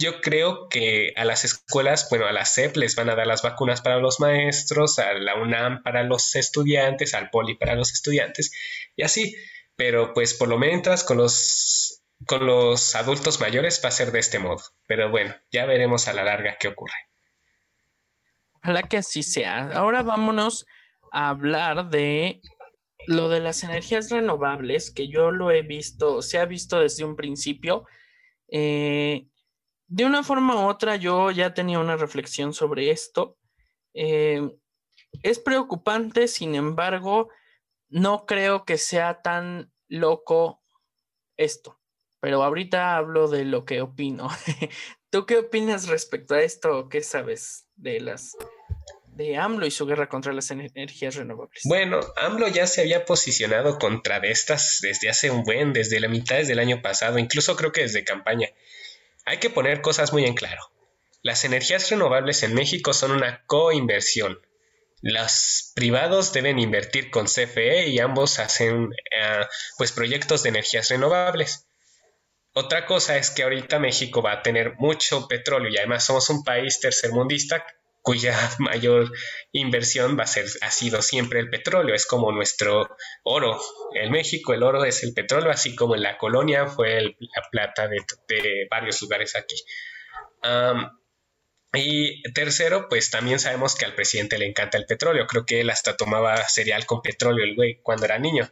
[0.00, 3.42] yo creo que a las escuelas, bueno, a la SEP les van a dar las
[3.42, 8.50] vacunas para los maestros, a la UNAM para los estudiantes, al POLI para los estudiantes,
[8.96, 9.36] y así.
[9.76, 14.20] Pero pues por lo menos con los, con los adultos mayores va a ser de
[14.20, 14.62] este modo.
[14.86, 16.94] Pero bueno, ya veremos a la larga qué ocurre.
[18.64, 19.70] Ojalá que así sea.
[19.74, 20.64] Ahora vámonos
[21.12, 22.40] a hablar de
[23.06, 27.14] lo de las energías renovables, que yo lo he visto, se ha visto desde un
[27.14, 27.84] principio.
[28.48, 29.26] Eh,
[29.86, 33.36] de una forma u otra, yo ya tenía una reflexión sobre esto.
[33.92, 34.56] Eh,
[35.22, 37.28] es preocupante, sin embargo,
[37.90, 40.62] no creo que sea tan loco
[41.36, 41.78] esto,
[42.18, 44.28] pero ahorita hablo de lo que opino.
[45.10, 46.88] ¿Tú qué opinas respecto a esto?
[46.88, 48.34] ¿Qué sabes de las
[49.14, 51.62] de AMLO y su guerra contra las energías renovables?
[51.64, 56.08] Bueno, AMLO ya se había posicionado contra de estas desde hace un buen, desde la
[56.08, 58.48] mitad del año pasado, incluso creo que desde campaña.
[59.24, 60.62] Hay que poner cosas muy en claro.
[61.22, 64.38] Las energías renovables en México son una coinversión.
[65.00, 69.46] Los privados deben invertir con CFE y ambos hacen eh,
[69.78, 71.66] pues proyectos de energías renovables.
[72.52, 76.44] Otra cosa es que ahorita México va a tener mucho petróleo y además somos un
[76.44, 77.66] país tercermundista
[78.04, 79.10] cuya mayor
[79.50, 83.58] inversión va a ser, ha sido siempre el petróleo, es como nuestro oro.
[83.94, 87.88] En México el oro es el petróleo, así como en la colonia fue la plata
[87.88, 87.98] de,
[88.70, 89.56] varios lugares aquí.
[91.72, 95.26] y tercero, pues también sabemos que al presidente le encanta el petróleo.
[95.26, 98.48] Creo que él hasta tomaba cereal con petróleo el güey cuando era niño.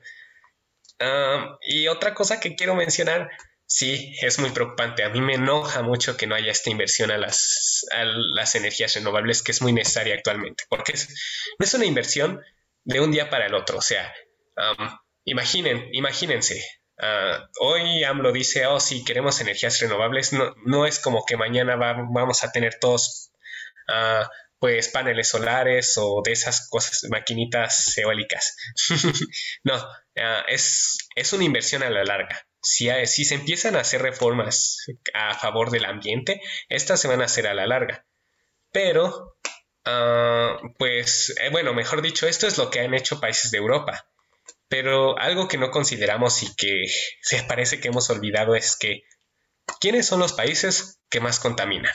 [1.60, 3.30] y otra cosa que quiero mencionar
[3.74, 5.02] Sí, es muy preocupante.
[5.02, 7.86] A mí me enoja mucho que no haya esta inversión a las,
[8.34, 12.42] las energías renovables que es muy necesaria actualmente, porque no es una inversión
[12.84, 13.78] de un día para el otro.
[13.78, 14.14] O sea,
[15.24, 16.62] imaginen, imagínense,
[17.00, 20.34] ah, hoy AMLO dice, oh, sí, queremos energías renovables.
[20.34, 23.32] No, no es como que mañana vamos a tener todos,
[23.88, 24.26] uh,
[24.58, 28.54] pues, paneles solares o de esas cosas, maquinitas eólicas.
[29.64, 29.76] no,
[30.18, 35.34] ah, es, es una inversión a la larga si, se empiezan a hacer reformas a
[35.34, 38.06] favor del ambiente, estas se van a hacer a la larga.
[38.70, 39.36] Pero,
[39.84, 44.06] ah, pues, eh, bueno, mejor dicho, esto es lo que han hecho países de Europa.
[44.68, 46.86] Pero algo que no consideramos y que
[47.20, 49.02] se parece que hemos olvidado es que,
[49.80, 51.94] ¿quiénes son los países que más contaminan?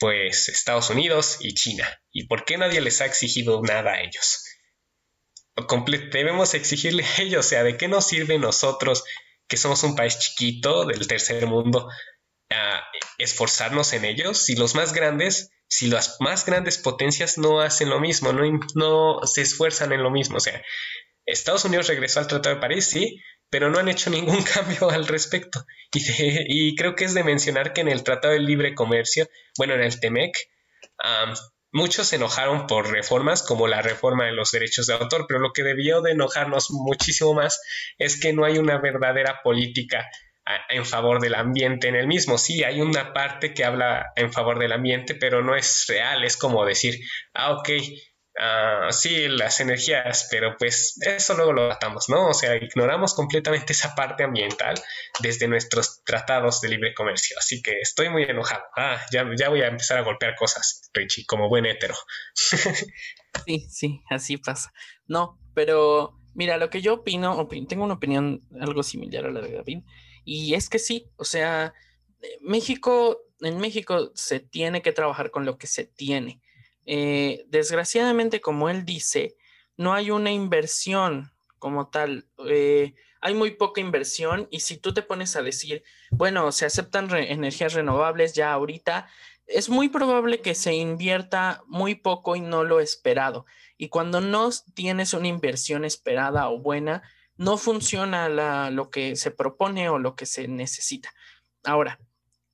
[0.00, 2.02] Pues Estados Unidos y China.
[2.12, 4.45] ¿Y por qué nadie les ha exigido nada a ellos?
[6.12, 9.04] Debemos exigirle a ellos, o sea, ¿de qué nos sirve nosotros,
[9.48, 11.88] que somos un país chiquito del tercer mundo,
[13.18, 18.00] esforzarnos en ellos si los más grandes, si las más grandes potencias no hacen lo
[18.00, 18.42] mismo, no,
[18.74, 20.36] no se esfuerzan en lo mismo?
[20.36, 20.62] O sea,
[21.26, 25.06] Estados Unidos regresó al Tratado de París, sí, pero no han hecho ningún cambio al
[25.06, 25.64] respecto.
[25.92, 29.28] Y, creo que es de mencionar que en el Tratado de Libre Comercio,
[29.58, 30.36] bueno, en el TEMEC,
[31.76, 35.52] muchos se enojaron por reformas como la reforma de los derechos de autor, pero lo
[35.52, 37.60] que debió de enojarnos muchísimo más
[37.98, 40.08] es que no hay una verdadera política
[40.68, 42.38] en favor del ambiente en el mismo.
[42.38, 46.24] Sí, hay una parte que habla en favor del ambiente, pero no es real.
[46.24, 46.98] Es como decir,
[47.34, 47.68] ah, ok,
[48.38, 52.28] Ah, sí, las energías, pero pues eso luego lo tratamos, ¿no?
[52.28, 54.74] O sea, ignoramos completamente esa parte ambiental
[55.20, 57.36] desde nuestros tratados de libre comercio.
[57.38, 58.62] Así que estoy muy enojado.
[58.76, 61.94] Ah, ya, ya voy a empezar a golpear cosas, Richie, como buen hétero.
[63.46, 64.72] sí, sí, así pasa.
[65.06, 69.54] No, pero mira, lo que yo opino, tengo una opinión algo similar a la de
[69.54, 69.78] David,
[70.24, 71.72] y es que sí, o sea,
[72.42, 76.42] México, en México se tiene que trabajar con lo que se tiene
[76.86, 79.36] eh, desgraciadamente, como él dice,
[79.76, 82.28] no hay una inversión como tal.
[82.48, 87.14] Eh, hay muy poca inversión y si tú te pones a decir, bueno, se aceptan
[87.14, 89.08] energías renovables ya ahorita,
[89.46, 93.46] es muy probable que se invierta muy poco y no lo esperado.
[93.76, 97.02] Y cuando no tienes una inversión esperada o buena,
[97.36, 98.28] no funciona
[98.70, 101.12] lo que se propone o lo que se necesita.
[101.64, 102.00] Ahora,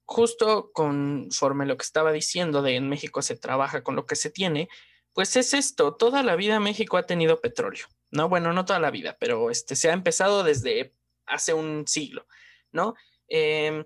[0.05, 4.31] justo conforme lo que estaba diciendo de en México se trabaja con lo que se
[4.31, 4.69] tiene,
[5.13, 8.29] pues es esto, toda la vida México ha tenido petróleo, ¿no?
[8.29, 10.95] Bueno, no toda la vida, pero este, se ha empezado desde
[11.27, 12.27] hace un siglo,
[12.73, 12.95] ¿no?
[13.29, 13.85] Em,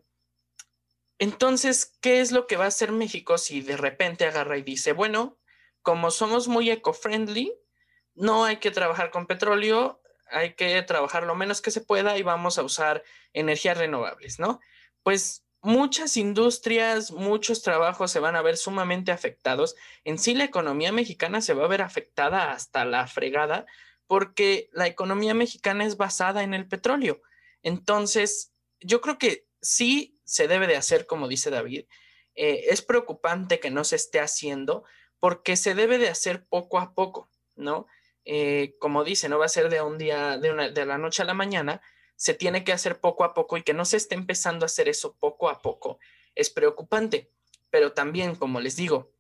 [1.19, 4.93] entonces, ¿qué es lo que va a hacer México si de repente agarra y dice,
[4.93, 5.39] bueno,
[5.83, 7.53] como somos muy eco-friendly,
[8.15, 12.23] no hay que trabajar con petróleo, hay que trabajar lo menos que se pueda y
[12.23, 14.61] vamos a usar energías renovables, ¿no?
[15.03, 19.75] Pues muchas industrias, muchos trabajos se van a ver sumamente afectados.
[20.05, 23.67] En sí, la economía mexicana se va a ver afectada hasta la fregada
[24.07, 27.21] porque la economía mexicana es basada en el petróleo.
[27.65, 31.87] Entonces, yo creo que sí se debe de hacer, como dice David.
[32.37, 34.85] Eh, es preocupante que no se esté haciendo
[35.19, 37.89] porque se debe de hacer poco a poco, ¿no?
[38.25, 41.23] Eh, como dice, no va a ser de un día, de, una, de la noche
[41.23, 41.83] a la mañana,
[42.17, 44.89] se tiene que hacer poco a poco y que no se esté empezando a hacer
[44.89, 45.99] eso poco a poco
[46.37, 47.33] es preocupante.
[47.71, 49.13] Pero también, como les digo,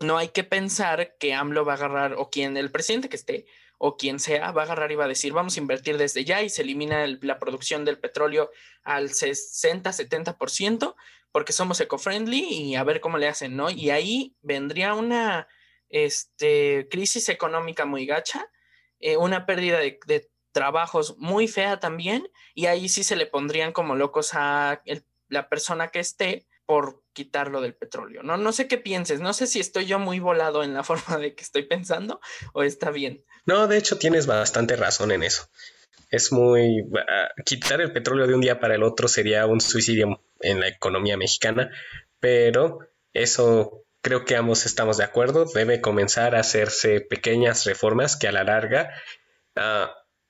[0.00, 3.46] no hay que pensar que AMLO va a agarrar o quien el presidente que esté
[3.78, 6.42] o quien sea va a agarrar y va a decir vamos a invertir desde ya
[6.42, 8.50] y se elimina la producción del petróleo
[8.82, 10.96] al 60, 70%
[11.30, 13.70] porque somos eco-friendly y a ver cómo le hacen, ¿no?
[13.70, 15.46] Y ahí vendría una
[15.88, 18.50] este, crisis económica muy gacha,
[18.98, 23.72] eh, una pérdida de, de trabajos muy fea también y ahí sí se le pondrían
[23.72, 24.82] como locos a
[25.28, 28.36] la persona que esté por quitarlo del petróleo, ¿no?
[28.36, 31.34] No sé qué pienses, no sé si estoy yo muy volado en la forma de
[31.34, 32.20] que estoy pensando
[32.52, 33.24] o está bien.
[33.46, 35.48] No, de hecho tienes bastante razón en eso.
[36.10, 36.84] Es muy...
[37.08, 40.68] Ah, quitar el petróleo de un día para el otro sería un suicidio en la
[40.68, 41.70] economía mexicana,
[42.20, 42.80] pero
[43.14, 45.46] eso creo que ambos estamos de acuerdo.
[45.46, 48.90] Debe comenzar a hacerse pequeñas reformas que a la larga
[49.56, 49.88] uh,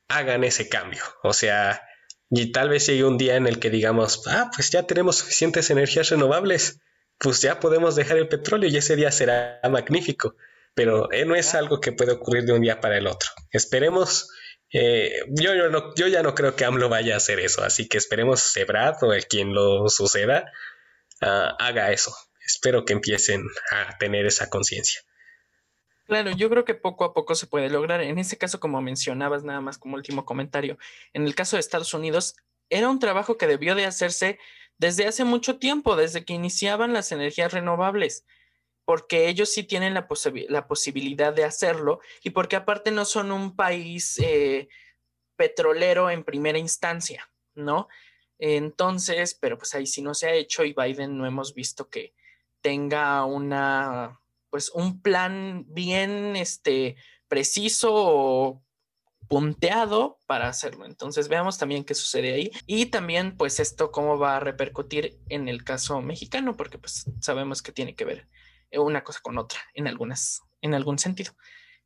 [0.09, 1.03] hagan ese cambio.
[1.23, 1.83] O sea,
[2.31, 5.71] y tal vez llegue un día en el que digamos, ah, pues ya tenemos suficientes
[5.71, 6.81] energías renovables,
[7.19, 10.37] pues ya podemos dejar el petróleo y ese día será magnífico.
[10.75, 13.31] Pero eh, no es algo que puede ocurrir de un día para el otro.
[13.51, 14.31] Esperemos.
[14.71, 17.89] Eh, yo, yo, no, yo ya no creo que AMLO vaya a hacer eso, así
[17.89, 20.53] que esperemos Sebrad o el quien lo suceda
[21.23, 22.15] ah, haga eso.
[22.45, 25.01] Espero que empiecen a tener esa conciencia.
[26.09, 28.01] Claro, yo creo que poco a poco se puede lograr.
[28.01, 30.79] En ese caso, como mencionabas, nada más como último comentario,
[31.13, 32.35] en el caso de Estados Unidos,
[32.71, 34.39] era un trabajo que debió de hacerse
[34.79, 38.25] desde hace mucho tiempo, desde que iniciaban las energías renovables,
[38.87, 44.19] porque ellos sí tienen la, posibilidad de hacerlo y porque aparte no son un país
[44.19, 44.71] eh,
[45.37, 47.87] petrolero en primera instancia, ¿no?
[48.39, 52.15] Entonces, pero pues ahí sí no se ha hecho y Biden no hemos visto que
[52.63, 54.19] tenga una
[54.51, 56.97] pues un plan bien este,
[57.29, 58.63] preciso o
[59.29, 60.87] punteado para hacerlo.
[60.87, 65.49] Entonces veamos también qué sucede ahí y también pues esto cómo va a repercutir en
[65.49, 68.29] el caso mexicano, porque pues sabemos que tiene que ver
[68.73, 71.33] una cosa con otra en algunas, en algún sentido.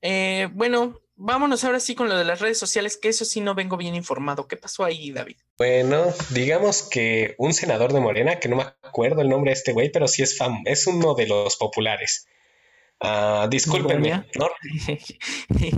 [0.01, 3.55] Eh, bueno, vámonos ahora sí con lo de las redes sociales, que eso sí no
[3.55, 4.49] vengo bien informado.
[4.49, 5.37] ¿Qué pasó ahí, David?
[5.59, 9.73] Bueno, digamos que un senador de Morena, que no me acuerdo el nombre de este
[9.73, 12.27] güey, pero sí es fam es uno de los populares.
[13.03, 14.49] Uh, discúlpenme, no,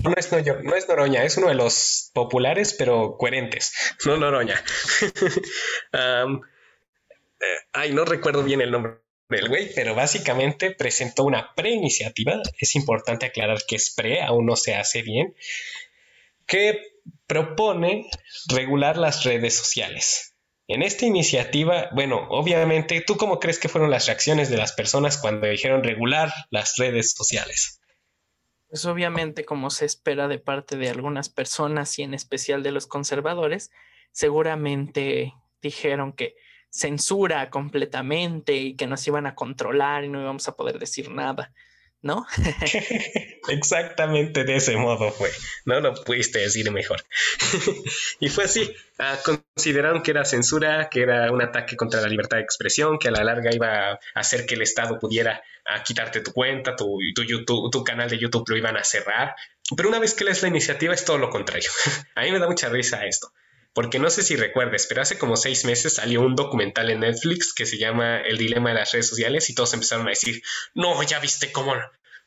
[0.03, 0.31] no, es,
[0.63, 3.73] no, es Noroña, es uno de los populares, pero coherentes,
[4.05, 4.63] no Noroña.
[6.27, 6.43] um,
[7.73, 8.99] ay, no recuerdo bien el nombre
[9.31, 14.57] del güey, pero básicamente presentó una pre-iniciativa, es importante aclarar que es pre, aún no
[14.57, 15.35] se hace bien,
[16.47, 16.79] que
[17.27, 18.11] propone
[18.49, 20.34] regular las redes sociales.
[20.67, 25.19] En esta iniciativa, bueno, obviamente, ¿tú cómo crees que fueron las reacciones de las personas
[25.19, 27.81] cuando dijeron regular las redes sociales?
[28.69, 32.87] Pues obviamente, como se espera de parte de algunas personas y en especial de los
[32.87, 33.71] conservadores,
[34.11, 36.35] seguramente dijeron que
[36.71, 41.53] censura completamente y que nos iban a controlar y no íbamos a poder decir nada.
[42.05, 42.27] ¿No?
[43.49, 45.31] Exactamente de ese modo fue.
[45.65, 47.03] No lo pudiste decir mejor.
[48.21, 48.77] y fue así.
[48.99, 53.09] Ah, consideraron que era censura, que era un ataque contra la libertad de expresión, que
[53.09, 56.99] a la larga iba a hacer que el Estado pudiera ah, quitarte tu cuenta, tu,
[57.15, 59.35] tu, YouTube, tu canal de YouTube lo iban a cerrar.
[59.75, 61.71] Pero una vez que lees la iniciativa es todo lo contrario.
[62.15, 63.33] a mí me da mucha risa esto.
[63.75, 67.53] Porque no sé si recuerdes, pero hace como seis meses salió un documental en Netflix
[67.53, 70.43] que se llama El dilema de las redes sociales y todos empezaron a decir,
[70.75, 71.75] no, ya viste cómo,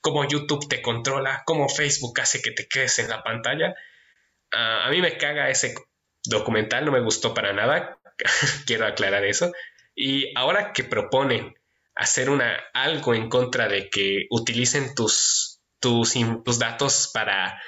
[0.01, 3.73] cómo YouTube te controla, cómo Facebook hace que te quedes en la pantalla.
[4.51, 5.73] Ah, a mí me caga ese
[6.25, 7.97] documental, no me gustó para nada,
[8.65, 9.53] quiero aclarar eso.
[9.95, 11.57] Y ahora que proponen
[11.95, 17.61] hacer una, algo en contra de que utilicen tus, tus, tus datos para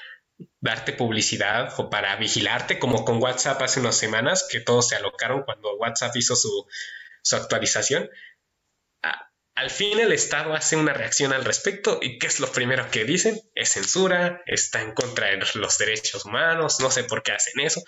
[0.59, 5.43] darte publicidad o para vigilarte, como con WhatsApp hace unas semanas, que todos se alocaron
[5.43, 6.67] cuando WhatsApp hizo su,
[7.31, 8.09] actualización.
[9.55, 13.03] al fin el Estado hace una reacción al respecto y ¿qué es lo primero que
[13.03, 13.39] dicen?
[13.55, 17.83] Es censura, está en contra de los derechos humanos, no sé por qué hacen eso.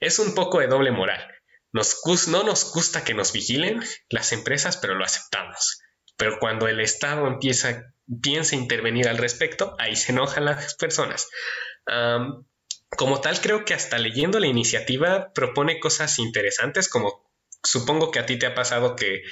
[0.00, 1.34] Es un poco de doble moral.
[1.72, 5.82] Nos, no nos gusta que nos vigilen las empresas, pero lo aceptamos.
[6.16, 11.28] Pero cuando el Estado empieza piensa intervenir al respecto, ahí se enojan las personas.
[12.96, 17.30] como tal, creo que hasta leyendo la iniciativa propone cosas interesantes, como
[17.62, 19.22] supongo que a ti te ha pasado que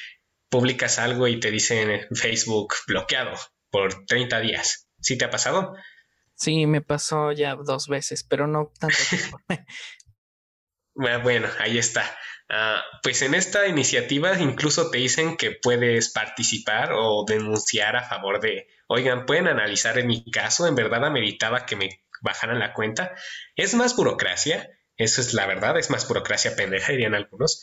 [0.48, 3.32] publicas algo y te dicen Facebook bloqueado
[3.70, 4.88] por 30 días.
[5.00, 5.74] ¿Sí te ha pasado?
[6.34, 9.38] Sí, me pasó ya dos veces, pero no tanto tiempo.
[10.96, 12.04] Ah, bueno, ahí está.
[12.48, 18.40] Ah, pues en esta iniciativa incluso te dicen que puedes participar o denunciar a favor
[18.40, 23.14] de, oigan, pueden analizar en mi caso, en verdad ameritaba que me bajaran la cuenta.
[23.56, 27.62] Es más burocracia, eso es la verdad, es más burocracia pendeja, dirían algunos,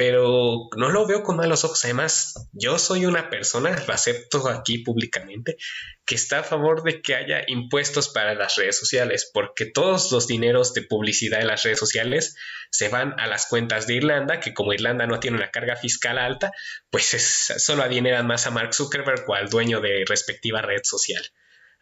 [0.00, 1.84] pero no lo veo con malos ojos.
[1.84, 5.58] Además, yo soy una persona, lo acepto aquí públicamente,
[6.06, 10.26] que está a favor de que haya impuestos para las redes sociales, porque todos los
[10.26, 12.34] dineros de publicidad en las redes sociales
[12.70, 16.16] se van a las cuentas de Irlanda, que como Irlanda no tiene una carga fiscal
[16.16, 16.50] alta,
[16.88, 21.22] pues es, solo adineran más a Mark Zuckerberg o al dueño de respectiva red social.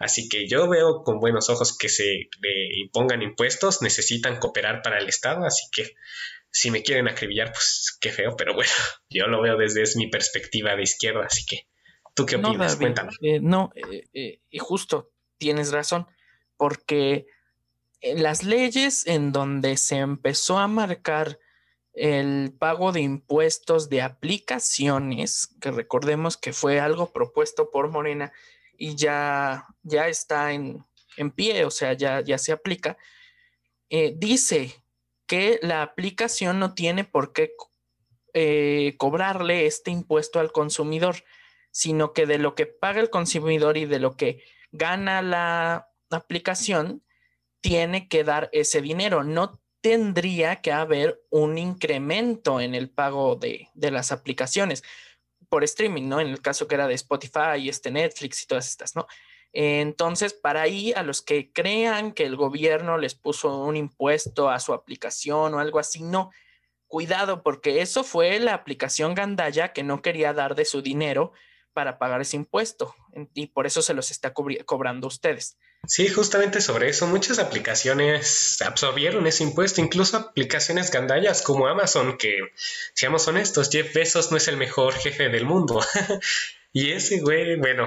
[0.01, 4.99] Así que yo veo con buenos ojos que se le impongan impuestos, necesitan cooperar para
[4.99, 5.95] el Estado, así que
[6.51, 8.71] si me quieren acribillar, pues qué feo, pero bueno,
[9.11, 11.69] yo lo veo desde mi perspectiva de izquierda, así que,
[12.15, 12.77] ¿tú qué opinas?
[12.77, 13.13] Cuéntame.
[13.23, 16.07] Eh, no, eh, eh, y justo, tienes razón,
[16.57, 17.27] porque
[18.01, 21.39] las leyes en donde se empezó a marcar
[21.93, 28.33] el pago de impuestos de aplicaciones, que recordemos que fue algo propuesto por Morena
[28.77, 30.85] y ya, ya está en,
[31.17, 32.97] en pie, o sea, ya, ya se aplica,
[34.15, 34.77] dice
[35.29, 37.53] que la aplicación no tiene por qué
[38.35, 41.23] eh, cobrarle este impuesto al consumidor,
[41.71, 47.05] sino que de lo que paga el consumidor y de lo que gana la aplicación,
[47.61, 49.23] tiene que dar ese dinero.
[49.23, 54.83] No tendría que haber un incremento en el pago de, de las aplicaciones
[55.49, 56.21] por streaming, ¿no?
[56.21, 59.07] En el caso que era de Spotify, este Netflix y todas estas, ¿no?
[59.53, 64.61] Entonces, para ahí, a los que crean que el gobierno les puso un impuesto a
[64.61, 66.31] su aplicación o algo así, no,
[66.87, 71.33] cuidado, porque eso fue la aplicación Gandaya que no quería dar de su dinero
[71.73, 72.95] para pagar ese impuesto
[73.35, 75.57] y por eso se los está cobrando ustedes.
[75.87, 82.37] Sí, justamente sobre eso, muchas aplicaciones absorbieron ese impuesto, incluso aplicaciones gandallas como Amazon, que
[82.95, 85.81] seamos honestos, Jeff Bezos no es el mejor jefe del mundo.
[86.73, 87.87] Y ese güey, bueno,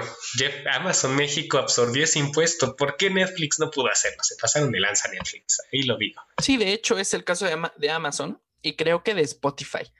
[0.72, 2.74] Amazon México absorbió ese impuesto.
[2.76, 4.18] ¿Por qué Netflix no pudo hacerlo?
[4.22, 5.60] Se pasaron de lanza Netflix.
[5.72, 6.20] Ahí lo digo.
[6.42, 9.92] Sí, de hecho es el caso de, Amazon y creo que de Spotify.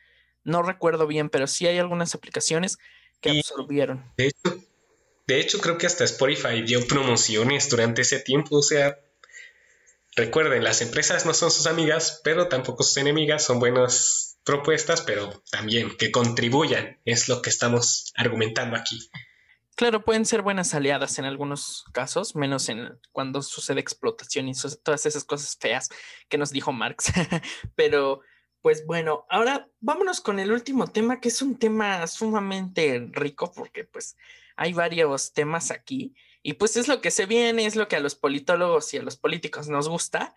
[0.45, 2.79] No recuerdo bien, pero sí hay algunas aplicaciones
[3.21, 4.13] que absorbieron.
[4.17, 4.61] De hecho,
[5.27, 8.59] de hecho, creo que hasta Spotify dio promociones durante ese tiempo.
[8.59, 8.99] O sea,
[10.17, 13.45] recuerden, las empresas no son sus amigas, pero tampoco sus enemigas.
[13.45, 18.99] Son buenas propuestas, pero también que contribuyan, es lo que estamos argumentando aquí.
[19.75, 25.07] Claro, pueden ser buenas aliadas en algunos casos, menos en cuando sucede explotación y todas
[25.07, 25.89] esas cosas feas
[26.29, 27.07] que nos dijo Marx.
[27.75, 28.21] pero,
[28.61, 33.85] pues bueno, ahora vámonos con el último tema, que es un tema sumamente rico, porque
[33.85, 34.17] pues
[34.57, 38.01] hay varios temas aquí, y pues es lo que se viene, es lo que a
[38.01, 40.35] los politólogos y a los políticos nos gusta,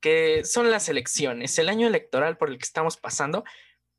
[0.00, 3.44] que son las elecciones, el año electoral por el que estamos pasando.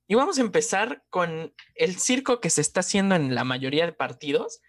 [0.07, 3.93] Y vamos a empezar con el circo que se está haciendo en la mayoría de
[3.93, 4.61] partidos.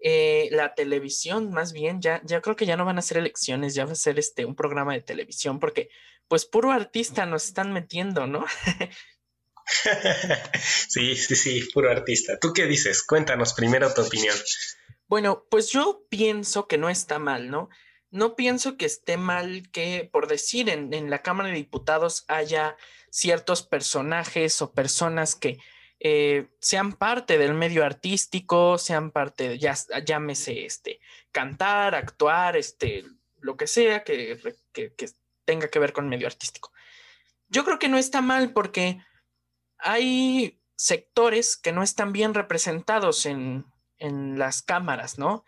[0.00, 3.74] Eh, la televisión, más bien, ya, ya creo que ya no van a ser elecciones,
[3.74, 5.90] ya va a ser este, un programa de televisión, porque
[6.26, 8.46] pues puro artista nos están metiendo, ¿no?
[10.88, 12.38] sí, sí, sí, puro artista.
[12.38, 13.02] ¿Tú qué dices?
[13.02, 14.34] Cuéntanos primero tu opinión.
[15.06, 17.68] Bueno, pues yo pienso que no está mal, ¿no?
[18.12, 22.76] No pienso que esté mal que, por decir, en, la Cámara de Diputados haya
[23.10, 25.58] ciertos personajes o personas que
[25.98, 31.00] eh, sean parte del medio artístico, sean parte, ya, llámese, este,
[31.30, 33.04] cantar, actuar, este,
[33.40, 34.38] lo que sea que,
[35.46, 36.70] tenga que ver con medio artístico.
[37.48, 39.02] Yo creo que no está mal porque
[39.78, 43.64] hay sectores que no están bien representados en,
[43.96, 45.44] en las cámaras, ¿no?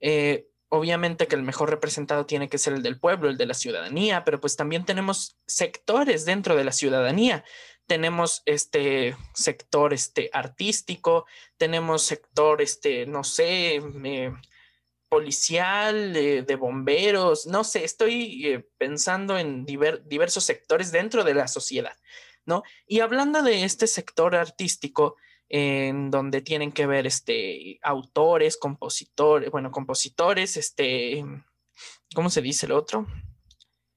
[0.00, 3.54] Eh, obviamente que el mejor representado tiene que ser el del pueblo, el de la
[3.54, 7.44] ciudadanía, pero pues también tenemos sectores dentro de la ciudadanía.
[7.86, 14.32] Tenemos este sector este, artístico, tenemos sector, este, no sé, eh,
[15.08, 21.96] policial, de bomberos, no sé, estoy eh, pensando en diversos sectores dentro de la sociedad,
[22.46, 22.62] ¿no?
[22.86, 25.16] Y hablando de este sector artístico,
[25.52, 31.24] en donde tienen que ver este, autores, compositores, bueno, compositores, este,
[32.14, 33.08] ¿cómo se dice el otro?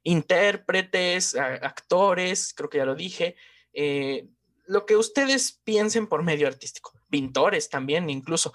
[0.01, 3.35] Intérpretes, actores, creo que ya lo dije,
[3.71, 4.27] eh,
[4.65, 8.51] lo que ustedes piensen por medio artístico, pintores también incluso.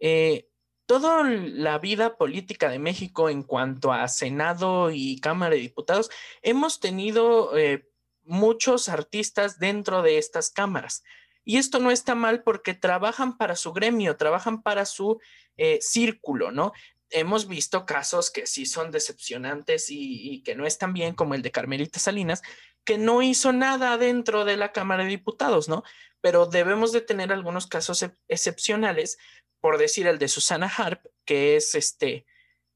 [0.00, 0.48] Eh,
[0.86, 6.10] toda la vida política de México en cuanto a Senado y Cámara de Diputados,
[6.42, 7.88] hemos tenido eh,
[8.24, 11.04] muchos artistas dentro de estas cámaras.
[11.50, 15.18] Y esto no está mal porque trabajan para su gremio, trabajan para su
[15.56, 16.72] eh, círculo, ¿no?
[17.08, 21.50] Hemos visto casos que sí son decepcionantes y, que no están bien, como el de
[21.50, 22.40] Carmelita Salinas,
[22.84, 25.82] que no hizo nada dentro de la Cámara de Diputados, ¿no?
[26.20, 29.18] Pero debemos de tener algunos casos excepcionales,
[29.60, 32.26] por decir el de Susana Harp, que es este,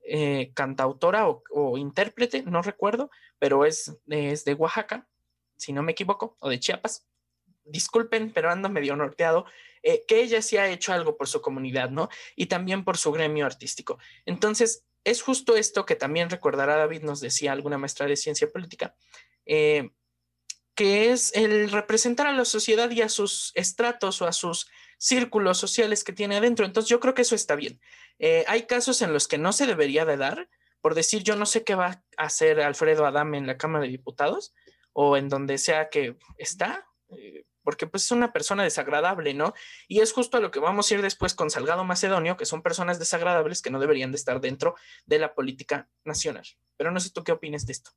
[0.02, 3.08] eh, cantautora o, intérprete, no recuerdo,
[3.38, 5.06] pero es, es de Oaxaca,
[5.56, 7.06] si no me equivoco, o de Chiapas
[7.64, 9.46] disculpen, pero ando medio norteado,
[9.82, 12.08] eh, que ella sí ha hecho algo por su comunidad, ¿no?
[12.36, 13.98] Y también por su gremio artístico.
[14.24, 18.94] Entonces, es justo esto que también recordará David, nos decía alguna maestra de ciencia política,
[19.44, 19.90] eh,
[20.74, 25.58] que es el representar a la sociedad y a sus estratos o a sus círculos
[25.58, 26.64] sociales que tiene adentro.
[26.64, 27.78] Entonces, yo creo que eso está bien.
[28.18, 30.48] Eh, hay casos en los que no se debería de dar,
[30.80, 33.90] por decir, yo no sé qué va a hacer Alfredo Adame en la Cámara de
[33.90, 34.54] Diputados
[34.92, 36.86] o en donde sea que está,
[37.64, 39.54] porque pues es una persona desagradable, ¿no?
[39.88, 42.62] Y es justo a lo que vamos a ir después con Salgado Macedonio, que son
[42.62, 46.44] personas desagradables que no deberían de estar dentro de la política nacional.
[46.76, 47.90] Pero no sé tú qué opinas de esto.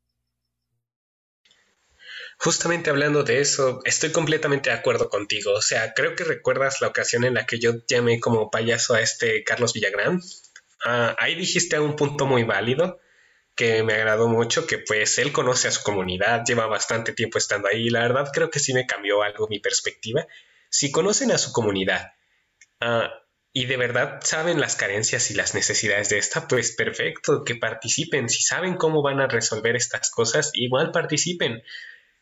[2.40, 5.54] Justamente hablando de eso, estoy completamente de acuerdo contigo.
[5.54, 9.02] O sea, creo que recuerdas la ocasión en la que yo llamé como payaso a
[9.02, 10.22] este Carlos Villagrán.
[10.86, 13.00] Ah, ahí dijiste un punto muy válido
[13.58, 17.68] que me agradó mucho, que pues él conoce a su comunidad, lleva bastante tiempo estando
[17.68, 20.26] ahí, la verdad creo que sí me cambió algo mi perspectiva.
[20.70, 22.14] Si conocen a su comunidad
[22.80, 23.12] ah,
[23.52, 28.30] y de verdad saben las carencias y las necesidades de esta, pues perfecto, que participen.
[28.30, 31.64] Si saben cómo van a resolver estas cosas, igual participen.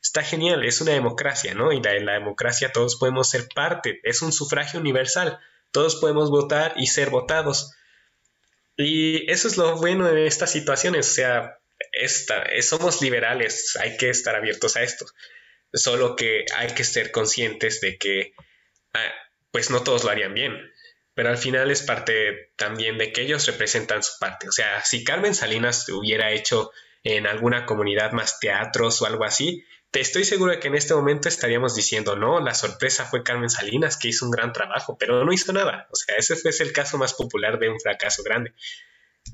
[0.01, 1.73] Está genial, es una democracia, ¿no?
[1.73, 5.39] Y en la democracia todos podemos ser parte, es un sufragio universal,
[5.71, 7.75] todos podemos votar y ser votados.
[8.77, 11.59] Y eso es lo bueno de estas situaciones, o sea,
[11.93, 15.05] esta, somos liberales, hay que estar abiertos a esto,
[15.73, 18.33] solo que hay que ser conscientes de que
[18.93, 19.13] ah,
[19.51, 20.71] pues no todos lo harían bien,
[21.13, 25.03] pero al final es parte también de que ellos representan su parte, o sea, si
[25.03, 26.71] Carmen Salinas hubiera hecho
[27.03, 30.93] en alguna comunidad más teatros o algo así, te estoy seguro de que en este
[30.93, 35.23] momento estaríamos diciendo, no, la sorpresa fue Carmen Salinas, que hizo un gran trabajo, pero
[35.23, 35.87] no hizo nada.
[35.91, 38.53] O sea, ese fue el caso más popular de un fracaso grande.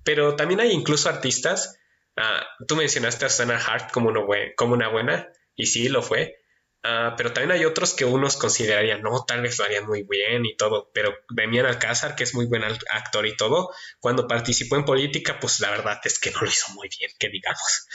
[0.04, 1.80] Pero también hay incluso artistas,
[2.16, 4.12] ah, tú mencionaste a Susana Hart como,
[4.56, 6.42] como una buena, y sí, lo fue,
[6.84, 10.46] Ah, pero también hay otros que unos considerarían, no, tal vez lo harían muy bien
[10.48, 14.86] y todo, pero Demian Alcázar, que es muy buen actor y todo, cuando participó en
[14.86, 17.88] política, pues la verdad es que no lo hizo muy bien, que digamos.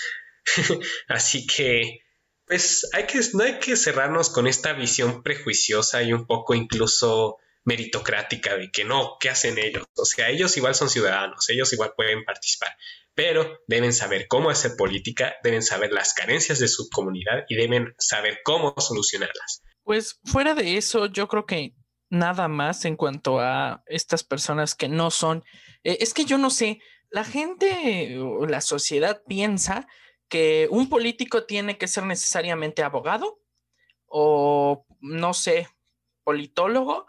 [1.08, 2.05] Así que,
[2.46, 7.38] pues hay que, no hay que cerrarnos con esta visión prejuiciosa y un poco incluso
[7.64, 9.84] meritocrática de que no, ¿qué hacen ellos?
[9.96, 12.70] O sea, ellos igual son ciudadanos, ellos igual pueden participar
[13.16, 17.94] pero deben saber cómo hacer política, deben saber las carencias de su comunidad y deben
[17.98, 19.62] saber cómo solucionarlas.
[19.82, 21.74] Pues fuera de eso, yo creo que
[22.10, 25.42] nada más en cuanto a estas personas que no son,
[25.82, 26.78] eh, es que yo no sé,
[27.08, 29.88] la gente o la sociedad piensa
[30.28, 33.40] que un político tiene que ser necesariamente abogado
[34.06, 35.68] o, no sé,
[36.24, 37.06] politólogo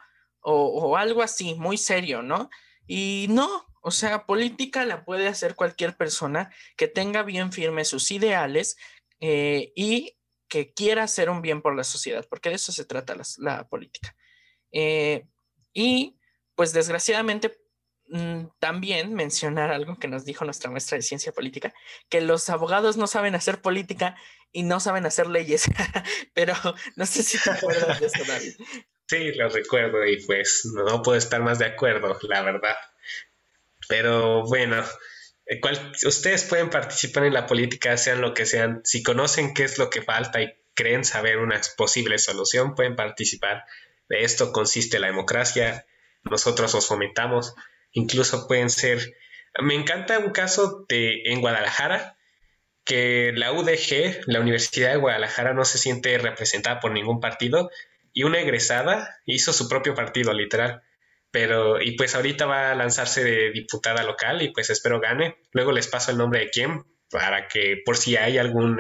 [0.50, 2.50] o algo así, muy serio, ¿no?
[2.88, 8.12] Y no, o sea, política la puede hacer cualquier persona que tenga bien firmes sus
[8.12, 8.76] ideales
[9.22, 10.18] eh, y
[10.50, 14.14] que quiera hacer un bien por la sociedad, porque de eso se trata la, política.
[14.74, 15.26] Eh,
[15.74, 16.18] y
[16.56, 17.58] pues desgraciadamente
[18.60, 21.74] también mencionar algo que nos dijo nuestra maestra de ciencia política,
[22.10, 24.16] que los abogados no saben hacer política
[24.52, 25.66] y no saben hacer leyes,
[26.34, 26.54] pero
[26.96, 28.54] no sé si de eso, David.
[29.08, 32.76] Sí, lo recuerdo y pues no puedo estar más de acuerdo, la verdad.
[33.88, 34.84] Pero bueno,
[35.46, 35.62] eh,
[36.06, 38.82] ustedes pueden participar en la política, sean lo que sean.
[38.84, 43.66] Si conocen qué es lo que falta y creen saber una posible solución, pueden participar.
[44.10, 45.86] De esto consiste la democracia.
[46.24, 47.56] Nosotros os fomentamos.
[47.98, 49.00] Incluso pueden ser...
[49.60, 52.16] Me encanta un caso de en Guadalajara
[52.86, 57.70] que la UDG, la Universidad de Guadalajara, no se siente representada por ningún partido
[58.14, 60.84] y una egresada hizo su propio partido, literal
[61.32, 65.38] pero y pues ahorita va a lanzarse de diputada local y pues espero gane.
[65.52, 68.80] Luego les paso el nombre de quién para que por si hay algún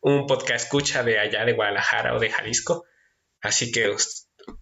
[0.00, 2.84] un podcast escucha de allá de Guadalajara o de Jalisco.
[3.40, 3.94] Así que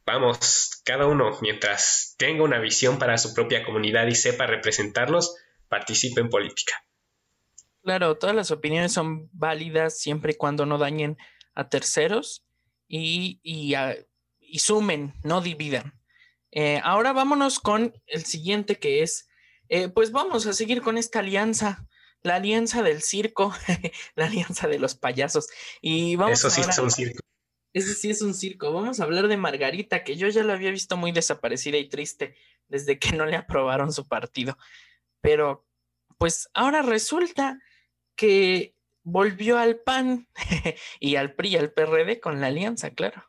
[0.06, 5.36] vamos, cada uno mientras tenga una visión para su propia comunidad y sepa representarlos,
[5.68, 6.74] participe en política.
[7.82, 11.18] Claro, todas las opiniones son válidas siempre y cuando no dañen
[11.54, 12.44] a terceros
[12.88, 13.74] y, y,
[14.38, 15.98] y sumen, no dividan.
[16.52, 19.28] Eh, ahora vámonos con el siguiente que es,
[19.68, 21.88] eh, pues vamos a seguir con esta alianza,
[22.22, 23.54] la alianza del circo,
[24.14, 25.48] la alianza de los payasos.
[25.80, 27.22] Y vamos Eso sí es un circo.
[27.72, 28.72] Ese sí es un circo.
[28.72, 32.36] Vamos a hablar de Margarita, que yo ya la había visto muy desaparecida y triste
[32.68, 34.58] desde que no le aprobaron su partido.
[35.20, 35.66] Pero,
[36.18, 37.58] pues ahora resulta
[38.14, 40.28] que volvió al PAN
[41.00, 43.28] y al PRI al PRD con la alianza, claro.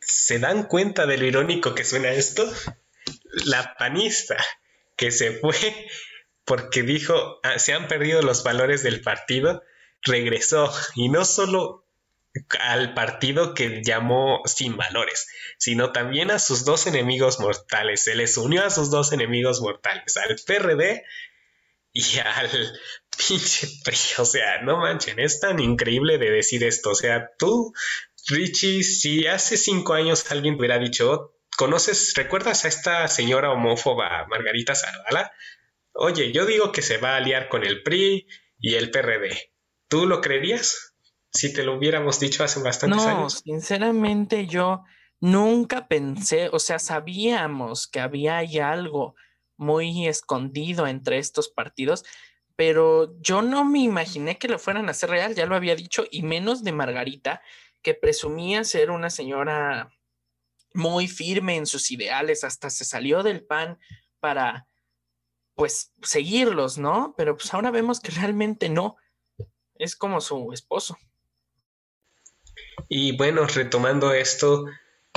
[0.00, 2.50] ¿Se dan cuenta de lo irónico que suena esto?
[3.44, 4.36] La panista
[4.96, 5.86] que se fue
[6.44, 9.62] porque dijo, ah, se han perdido los valores del partido,
[10.02, 11.84] regresó y no solo
[12.60, 15.28] al partido que llamó sin valores,
[15.58, 18.04] sino también a sus dos enemigos mortales.
[18.04, 21.04] Se les unió a sus dos enemigos mortales, al PRD
[21.92, 22.50] y al
[23.28, 23.98] pinche PRI.
[24.18, 26.90] O sea, no manchen, es tan increíble de decir esto.
[26.90, 27.72] O sea, tú
[28.28, 34.26] Richie, si hace cinco años alguien te hubiera dicho, ¿conoces, recuerdas a esta señora homófoba
[34.28, 35.32] Margarita Zavala?
[35.94, 38.26] Oye, yo digo que se va a aliar con el PRI
[38.60, 39.50] y el PRD.
[39.88, 40.94] ¿Tú lo creerías?
[41.32, 43.34] Si te lo hubiéramos dicho hace bastantes años.
[43.34, 44.84] No, sinceramente yo
[45.20, 48.38] nunca pensé, o sea, sabíamos que había
[48.70, 49.14] algo
[49.56, 52.04] muy escondido entre estos partidos,
[52.56, 56.04] pero yo no me imaginé que lo fueran a hacer real, ya lo había dicho,
[56.10, 57.42] y menos de Margarita,
[57.82, 59.92] que presumía ser una señora
[60.74, 63.78] muy firme en sus ideales, hasta se salió del PAN
[64.20, 64.68] para,
[65.54, 67.14] pues, seguirlos, ¿no?
[67.16, 68.96] Pero pues ahora vemos que realmente no,
[69.78, 70.98] es como su esposo.
[72.88, 74.66] Y bueno, retomando esto,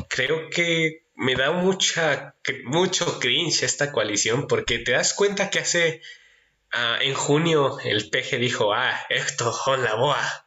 [0.10, 2.36] creo que me da mucha,
[2.66, 6.02] mucho cringe esta coalición porque te das cuenta que hace,
[6.72, 10.46] ah, en junio el PG dijo, ah, esto con la boa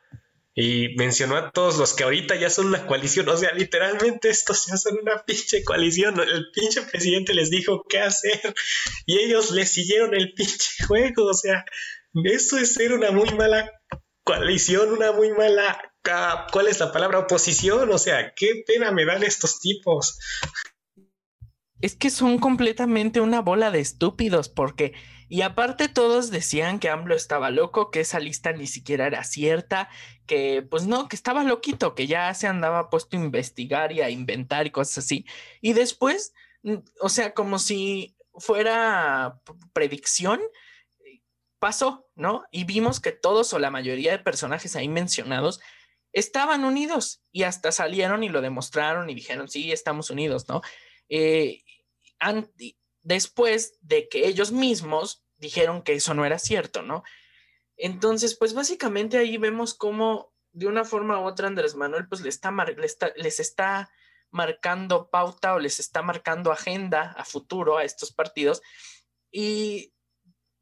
[0.56, 3.28] y mencionó a todos los que ahorita ya son una coalición.
[3.28, 6.20] O sea, literalmente estos ya son una pinche coalición.
[6.20, 8.54] El pinche presidente les dijo qué hacer
[9.04, 11.26] y ellos le siguieron el pinche juego.
[11.26, 11.64] O sea,
[12.22, 13.68] eso es ser una muy mala
[14.24, 15.92] coalición, una muy mala...
[16.52, 17.20] ¿Cuál es la palabra?
[17.20, 17.90] Oposición.
[17.90, 20.18] O sea, qué pena me dan estos tipos.
[21.80, 24.94] es que son completamente una bola de estúpidos porque
[25.28, 29.88] y aparte todos decían que AMLO estaba loco, que esa lista ni siquiera era cierta,
[30.26, 34.10] que pues no, que estaba loquito, que ya se andaba puesto a investigar y a
[34.10, 35.24] inventar y cosas así.
[35.60, 39.40] Y después, mm, o sea, como si fuera
[39.72, 40.40] predicción,
[41.64, 42.44] pasó, ¿no?
[42.50, 45.62] Y vimos que todos o la mayoría de personajes ahí mencionados
[46.12, 50.60] estaban unidos y hasta salieron y lo demostraron y dijeron, sí, estamos unidos, ¿no?
[51.08, 51.62] Eh,
[53.00, 57.02] después de que ellos mismos dijeron que eso no era cierto, ¿no?
[57.78, 62.34] Entonces, pues básicamente ahí vemos cómo de una forma u otra Andrés Manuel pues les
[62.34, 63.90] está, les está
[64.28, 68.60] marcando pauta o les está marcando agenda a futuro a estos partidos.
[69.32, 69.93] Y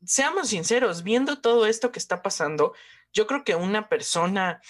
[0.04, 2.74] seamos sinceros, viendo todo esto que está pasando,
[3.12, 4.60] yo creo que una persona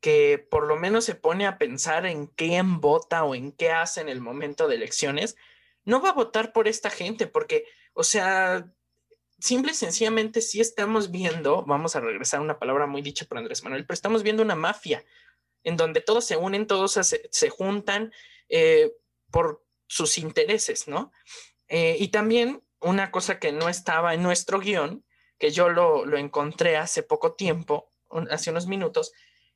[0.00, 4.00] que por lo menos se pone a pensar en quién vota o en qué hace
[4.00, 5.36] en el momento de elecciones,
[5.84, 7.64] no va a votar por esta gente, porque,
[7.94, 8.70] o sea,
[9.38, 13.38] simple y sencillamente sí estamos viendo, vamos a regresar a una palabra muy dicha por
[13.38, 15.04] Andrés Manuel, pero estamos viendo una mafia
[15.62, 18.12] en donde todos se unen, todos se, juntan
[18.48, 18.92] eh,
[19.30, 21.12] por sus intereses, ¿no?
[21.68, 25.04] Eh, y también una cosa que no estaba en nuestro guion,
[25.38, 27.92] que yo lo, lo encontré hace poco tiempo,
[28.30, 29.12] hace unos minutos,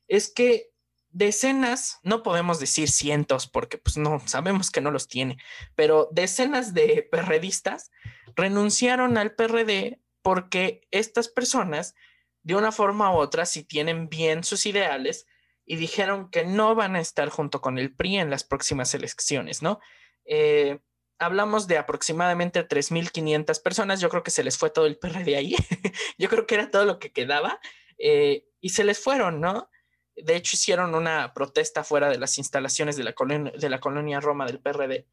[0.07, 0.71] es que
[1.11, 5.37] decenas, no podemos decir cientos porque pues no, sabemos que no los tiene,
[5.75, 7.91] pero decenas de perredistas
[8.35, 11.95] renunciaron al PRD porque estas personas,
[12.43, 15.25] de una forma u otra, si tienen bien sus ideales,
[15.65, 19.61] y dijeron que no van a estar junto con el PRI en las próximas elecciones,
[19.61, 19.79] ¿no?
[20.25, 20.79] Eh,
[21.19, 25.55] hablamos de aproximadamente 3.500 personas, yo creo que se les fue todo el PRD ahí,
[26.17, 27.59] yo creo que era todo lo que quedaba,
[27.97, 29.69] eh, y se les fueron, ¿no?
[30.15, 34.19] De hecho, hicieron una protesta fuera de las instalaciones de la, colonia, de la colonia
[34.19, 35.07] Roma del PRD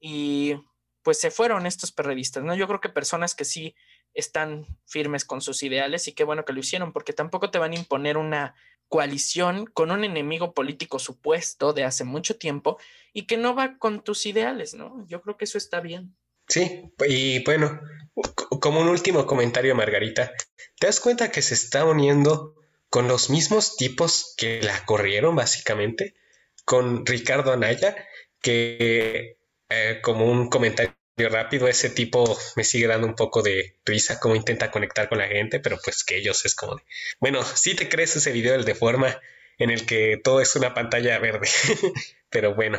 [0.00, 0.54] y
[1.02, 2.54] pues se fueron estos perredistas, ¿no?
[2.54, 3.74] Yo creo que personas que sí
[4.14, 7.72] están firmes con sus ideales y qué bueno que lo hicieron, porque tampoco te van
[7.72, 8.54] a imponer una
[8.88, 12.78] coalición con un enemigo político supuesto de hace mucho tiempo
[13.12, 15.06] y que no va con tus ideales, ¿no?
[15.06, 16.16] Yo creo que eso está bien.
[16.48, 17.80] Sí, y bueno,
[18.60, 20.32] como un último comentario, Margarita,
[20.78, 22.54] ¿te das cuenta que se está uniendo
[22.88, 26.14] con los mismos tipos que la corrieron básicamente,
[26.64, 27.96] con Ricardo Anaya,
[28.40, 34.20] que eh, como un comentario rápido, ese tipo me sigue dando un poco de risa
[34.20, 36.82] cómo intenta conectar con la gente, pero pues que ellos es como de,
[37.20, 39.20] bueno, si te crees ese video del de forma
[39.58, 41.48] en el que todo es una pantalla verde,
[42.30, 42.78] pero bueno,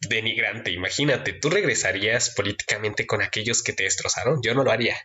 [0.00, 4.40] denigrante, imagínate, ¿tú regresarías políticamente con aquellos que te destrozaron?
[4.42, 4.96] Yo no lo haría.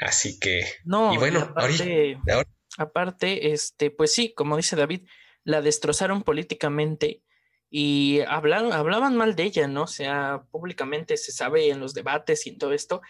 [0.00, 2.44] Así que, no, y bueno, ahora
[2.78, 5.06] Aparte, este, pues sí, como dice David,
[5.44, 7.22] la destrozaron políticamente
[7.70, 9.82] y hablaban mal de ella, ¿no?
[9.84, 13.02] O sea, públicamente se sabe en los debates y en todo esto.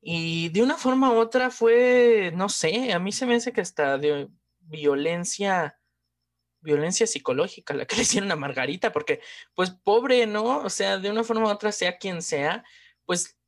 [0.00, 3.60] Y de una forma u otra fue, no sé, a mí se me hace que
[3.60, 4.28] hasta de
[4.60, 5.78] violencia,
[6.60, 9.20] violencia psicológica la que le hicieron a Margarita, porque
[9.54, 10.58] pues pobre, ¿no?
[10.58, 12.64] O sea, de una forma u otra, sea quien sea,
[13.04, 13.38] pues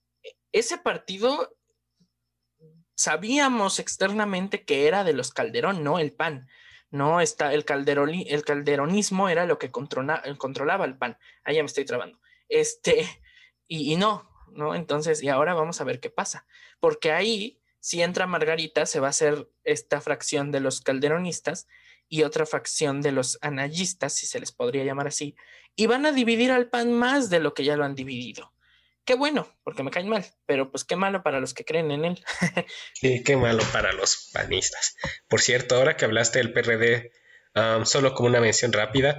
[0.53, 1.57] ese partido
[2.97, 6.49] sabíamos externamente que era de los Calderón, no el PAN.
[6.91, 11.19] No está el, el calderonismo era lo que controlaba el PAN.
[11.45, 12.19] Ahí ya me estoy trabando.
[12.49, 13.07] Este,
[13.69, 14.75] y, y no, ¿no?
[14.75, 16.47] Entonces, y ahora vamos a ver qué pasa.
[16.81, 21.67] Porque ahí, si entra Margarita, se va a hacer esta fracción de los calderonistas
[22.09, 25.37] y otra facción de los anayistas, si se les podría llamar así,
[25.77, 28.53] y van a dividir al PAN más de lo que ya lo han dividido.
[29.09, 32.05] Qué bueno, porque me caen mal, pero pues qué malo para los que creen en
[32.05, 32.23] él.
[32.93, 34.99] sí, qué malo para los panistas.
[35.29, 37.11] Por cierto, ahora que hablaste del PRD,
[37.55, 39.19] um, solo como una mención rápida,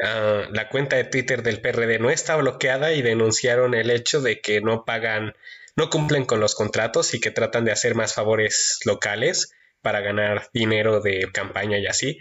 [0.00, 4.40] uh, la cuenta de Twitter del PRD no está bloqueada y denunciaron el hecho de
[4.40, 5.36] que no pagan,
[5.76, 10.48] no cumplen con los contratos y que tratan de hacer más favores locales para ganar
[10.52, 12.18] dinero de campaña y así.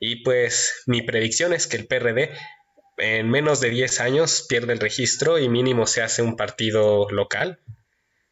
[0.00, 2.36] Y pues mi predicción es que el PRD
[2.96, 7.60] en menos de 10 años pierde el registro y mínimo se hace un partido local.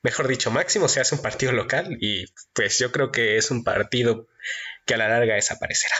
[0.02, 3.64] Mejor dicho, máximo se hace un partido local y pues yo creo que es un
[3.64, 4.28] partido
[4.86, 5.94] que a la larga desaparecerá.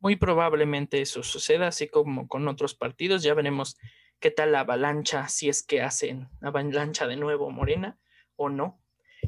[0.00, 3.22] Muy probablemente eso suceda, así como con otros partidos.
[3.22, 3.78] Ya veremos
[4.20, 7.98] qué tal la avalancha, si es que hacen avalancha de nuevo Morena
[8.36, 8.80] o no.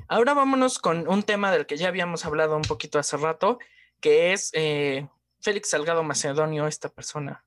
[0.08, 3.58] Ahora vámonos con un tema del que ya habíamos hablado un poquito hace rato,
[4.00, 5.08] que es eh,
[5.41, 7.45] Félix Salgado Macedonio, esta persona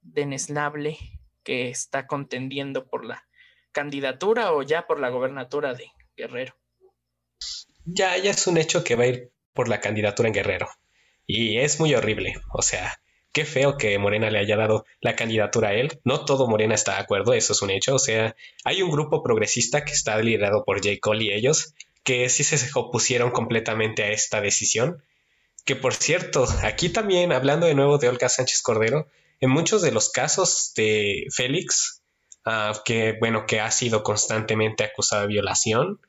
[0.00, 0.98] denesnable
[1.42, 3.26] que está contendiendo por la
[3.72, 6.54] candidatura o ya por la gobernatura de Guerrero.
[7.84, 10.68] Ya, ya es un hecho que va a ir por la candidatura en Guerrero.
[11.26, 12.34] Y es muy horrible.
[12.52, 13.00] O sea,
[13.32, 16.00] qué feo que Morena le haya dado la candidatura a él.
[16.04, 17.94] No todo Morena está de acuerdo, eso es un hecho.
[17.94, 20.98] O sea, hay un grupo progresista que está liderado por J.
[21.00, 21.74] Cole y ellos,
[22.04, 25.02] que sí se opusieron completamente a esta decisión.
[25.64, 29.08] Que por cierto, aquí también, hablando de nuevo de Olga Sánchez Cordero,
[29.40, 32.02] en muchos de los casos de Félix,
[32.44, 36.00] ah, que bueno, que ha sido constantemente acusado de violación,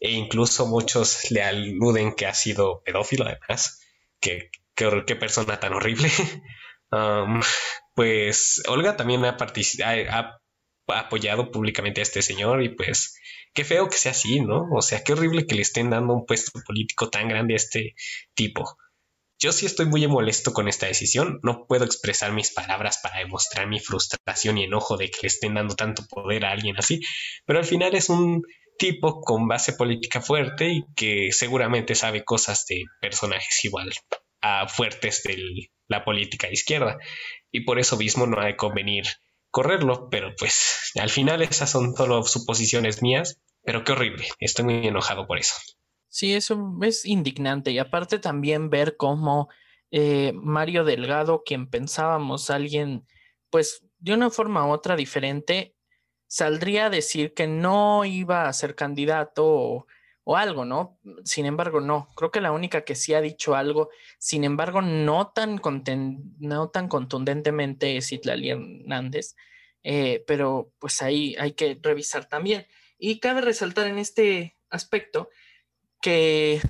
[0.00, 3.80] e incluso muchos le aluden que ha sido pedófilo además,
[4.18, 6.10] que qué, persona tan horrible.
[7.94, 10.40] Pues Olga también ha, ha,
[10.86, 13.14] apoyado públicamente a este señor y pues
[13.52, 14.68] qué feo que sea así, ¿no?
[14.72, 17.94] O sea, qué horrible que le estén dando un puesto político tan grande a este
[18.34, 18.76] tipo.
[19.42, 23.66] Yo sí estoy muy molesto con esta decisión, no puedo expresar mis palabras para demostrar
[23.66, 27.00] mi frustración y enojo de que le estén dando tanto poder a alguien así,
[27.46, 28.42] pero al final es un
[28.78, 33.90] tipo con base política fuerte y que seguramente sabe cosas de personajes igual
[34.42, 36.98] a fuertes de la política izquierda.
[37.50, 39.04] Y por eso mismo no ha de convenir
[39.50, 44.86] correrlo, pero pues al final esas son solo suposiciones mías, pero qué horrible, estoy muy
[44.86, 45.54] enojado por eso.
[46.10, 49.48] Sí, eso es indignante y aparte también ver cómo
[49.92, 53.06] eh, Mario Delgado, quien pensábamos alguien,
[53.48, 55.76] pues de una forma u otra diferente,
[56.26, 59.86] saldría a decir que no iba a ser candidato o,
[60.36, 60.98] algo, ¿no?
[61.24, 62.08] Sin embargo, no.
[62.14, 65.60] Creo que la única que sí ha dicho algo, sin embargo, no tan,
[66.38, 69.34] no tan contundentemente es Itlali Hernández,
[69.82, 72.66] eh, pero pues ahí hay que revisar también.
[72.98, 75.30] Y cabe resaltar en este aspecto
[76.00, 76.60] que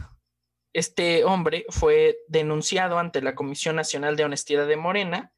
[0.73, 5.33] este hombre fue denunciado ante la Comisión Nacional de Honestidad de Morena,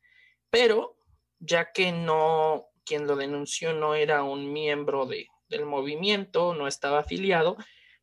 [0.50, 0.96] pero
[1.38, 7.00] ya que no quien lo denunció no era un miembro de, del movimiento, no estaba
[7.00, 7.56] afiliado,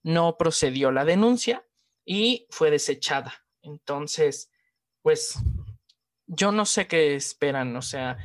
[0.04, 1.66] no procedió la denuncia
[2.06, 3.46] y fue desechada.
[3.62, 4.52] Entonces,
[5.02, 5.36] pues
[6.28, 8.18] yo no sé qué esperan, o sea,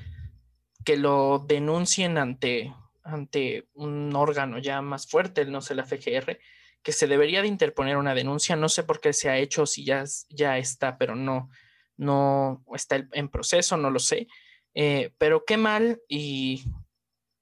[0.84, 6.38] que lo denuncien ante, ante un órgano ya más fuerte, no sé, la FGR,
[6.84, 9.84] que se debería de interponer una denuncia, no sé por qué se ha hecho, si
[9.84, 11.48] ya, ya está, pero no,
[11.96, 14.28] no está en proceso, no lo sé.
[14.74, 16.64] Eh, pero qué mal y,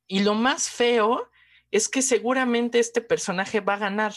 [0.06, 1.28] y lo más feo
[1.72, 4.14] es que seguramente este personaje va a ganar.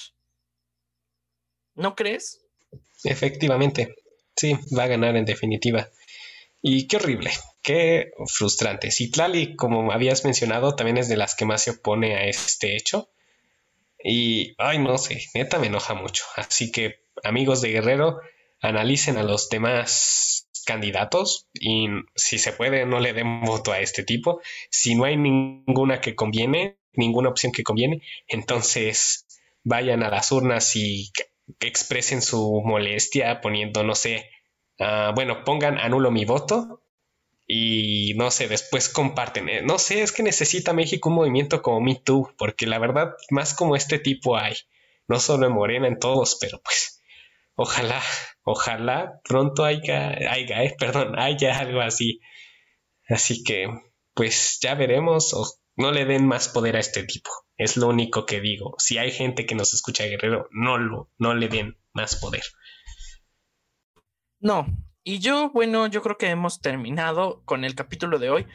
[1.74, 2.46] ¿No crees?
[3.04, 3.96] Efectivamente,
[4.36, 5.90] sí, va a ganar en definitiva.
[6.62, 7.32] Y qué horrible,
[7.64, 8.92] qué frustrante.
[8.92, 13.10] Citlali, como habías mencionado, también es de las que más se opone a este hecho.
[14.08, 16.24] Y, ay, no sé, neta me enoja mucho.
[16.36, 18.20] Así que, amigos de Guerrero,
[18.62, 24.04] analicen a los demás candidatos y si se puede no le den voto a este
[24.04, 24.42] tipo.
[24.70, 29.26] Si no hay ninguna que conviene, ninguna opción que conviene, entonces
[29.64, 31.12] vayan a las urnas y
[31.60, 34.30] expresen su molestia poniendo, no sé,
[34.80, 36.85] ah, bueno, pongan anulo mi voto
[37.48, 39.50] y no sé, después comparten.
[39.50, 43.14] Eh, no sé, es que necesita México un movimiento como Me Too, porque la verdad,
[43.30, 44.56] más como este tipo hay,
[45.08, 47.02] no solo en Morena, en todos, pero pues
[47.56, 48.02] ojalá
[48.46, 52.22] ojalá pronto haya, haya eh, perdón, haya algo así.
[53.10, 53.68] Así que,
[54.14, 57.30] pues ya veremos o no le den más poder a este tipo.
[57.58, 58.76] Es lo único que digo.
[58.78, 62.44] Si hay gente que nos escucha Guerrero, no lo, no le den más poder.
[64.40, 64.66] No.
[65.08, 68.48] Y yo, bueno, yo creo que hemos terminado con el capítulo de hoy.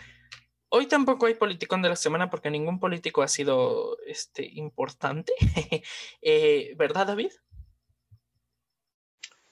[0.69, 5.33] Hoy tampoco hay politicón de la semana porque ningún político ha sido este, importante.
[6.23, 7.31] Eh, ¿Verdad, David?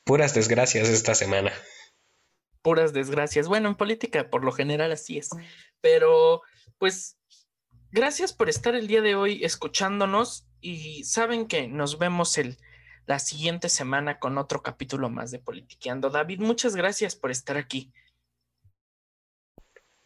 [0.03, 1.53] Puras desgracias esta semana.
[2.62, 3.46] Puras desgracias.
[3.46, 5.30] Bueno, en política por lo general así es.
[5.80, 6.42] Pero,
[6.78, 7.16] pues,
[7.92, 12.59] gracias por estar el día de hoy escuchándonos y saben que nos vemos el,
[13.09, 16.11] la siguiente semana con otro capítulo más de Politiqueando.
[16.11, 17.90] David, muchas gracias por estar aquí.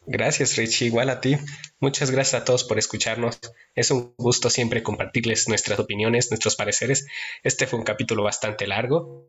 [0.07, 0.87] Gracias, Richie.
[0.87, 1.37] Igual a ti.
[1.81, 3.41] Muchas gracias a todos por escucharnos.
[3.75, 7.07] Es un gusto siempre compartirles nuestras opiniones, nuestros pareceres.
[7.43, 9.29] Este fue un capítulo bastante largo,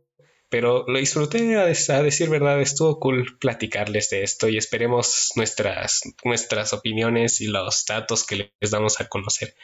[0.49, 6.74] pero lo disfruté a, decir verdad, estuvo cool platicarles de esto y esperemos nuestras, nuestras
[6.74, 9.55] opiniones y los datos que les damos a conocer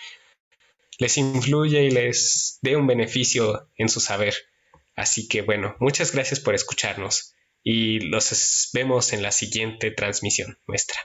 [1.00, 4.36] les influye y les dé un beneficio en su saber.
[4.96, 7.34] Así que bueno, muchas gracias por escucharnos
[7.64, 10.98] y los vemos en la siguiente transmisión nuestra.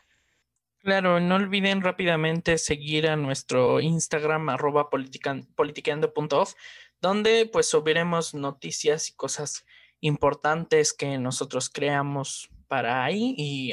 [0.81, 6.55] Claro, no olviden rápidamente seguir a nuestro Instagram arroba politiqueando.off
[7.01, 9.65] donde pues subiremos noticias y cosas
[10.01, 13.73] importantes que nosotros creamos para ahí y,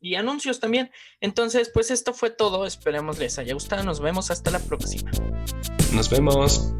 [0.00, 0.90] y anuncios también.
[1.20, 2.66] Entonces, pues esto fue todo.
[2.66, 3.82] Esperemos les haya gustado.
[3.84, 5.10] Nos vemos hasta la próxima.
[5.92, 6.72] Nos vemos.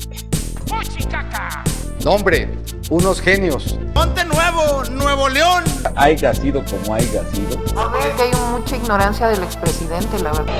[2.04, 2.48] No, hombre,
[2.90, 3.78] unos genios.
[3.94, 5.64] Ponte nuevo, Nuevo León.
[5.94, 7.62] Haya sido como haya sido.
[7.76, 10.54] A ver, que hay mucha ignorancia del expresidente, la verdad.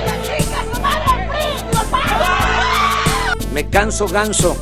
[3.53, 4.57] Me canso ganso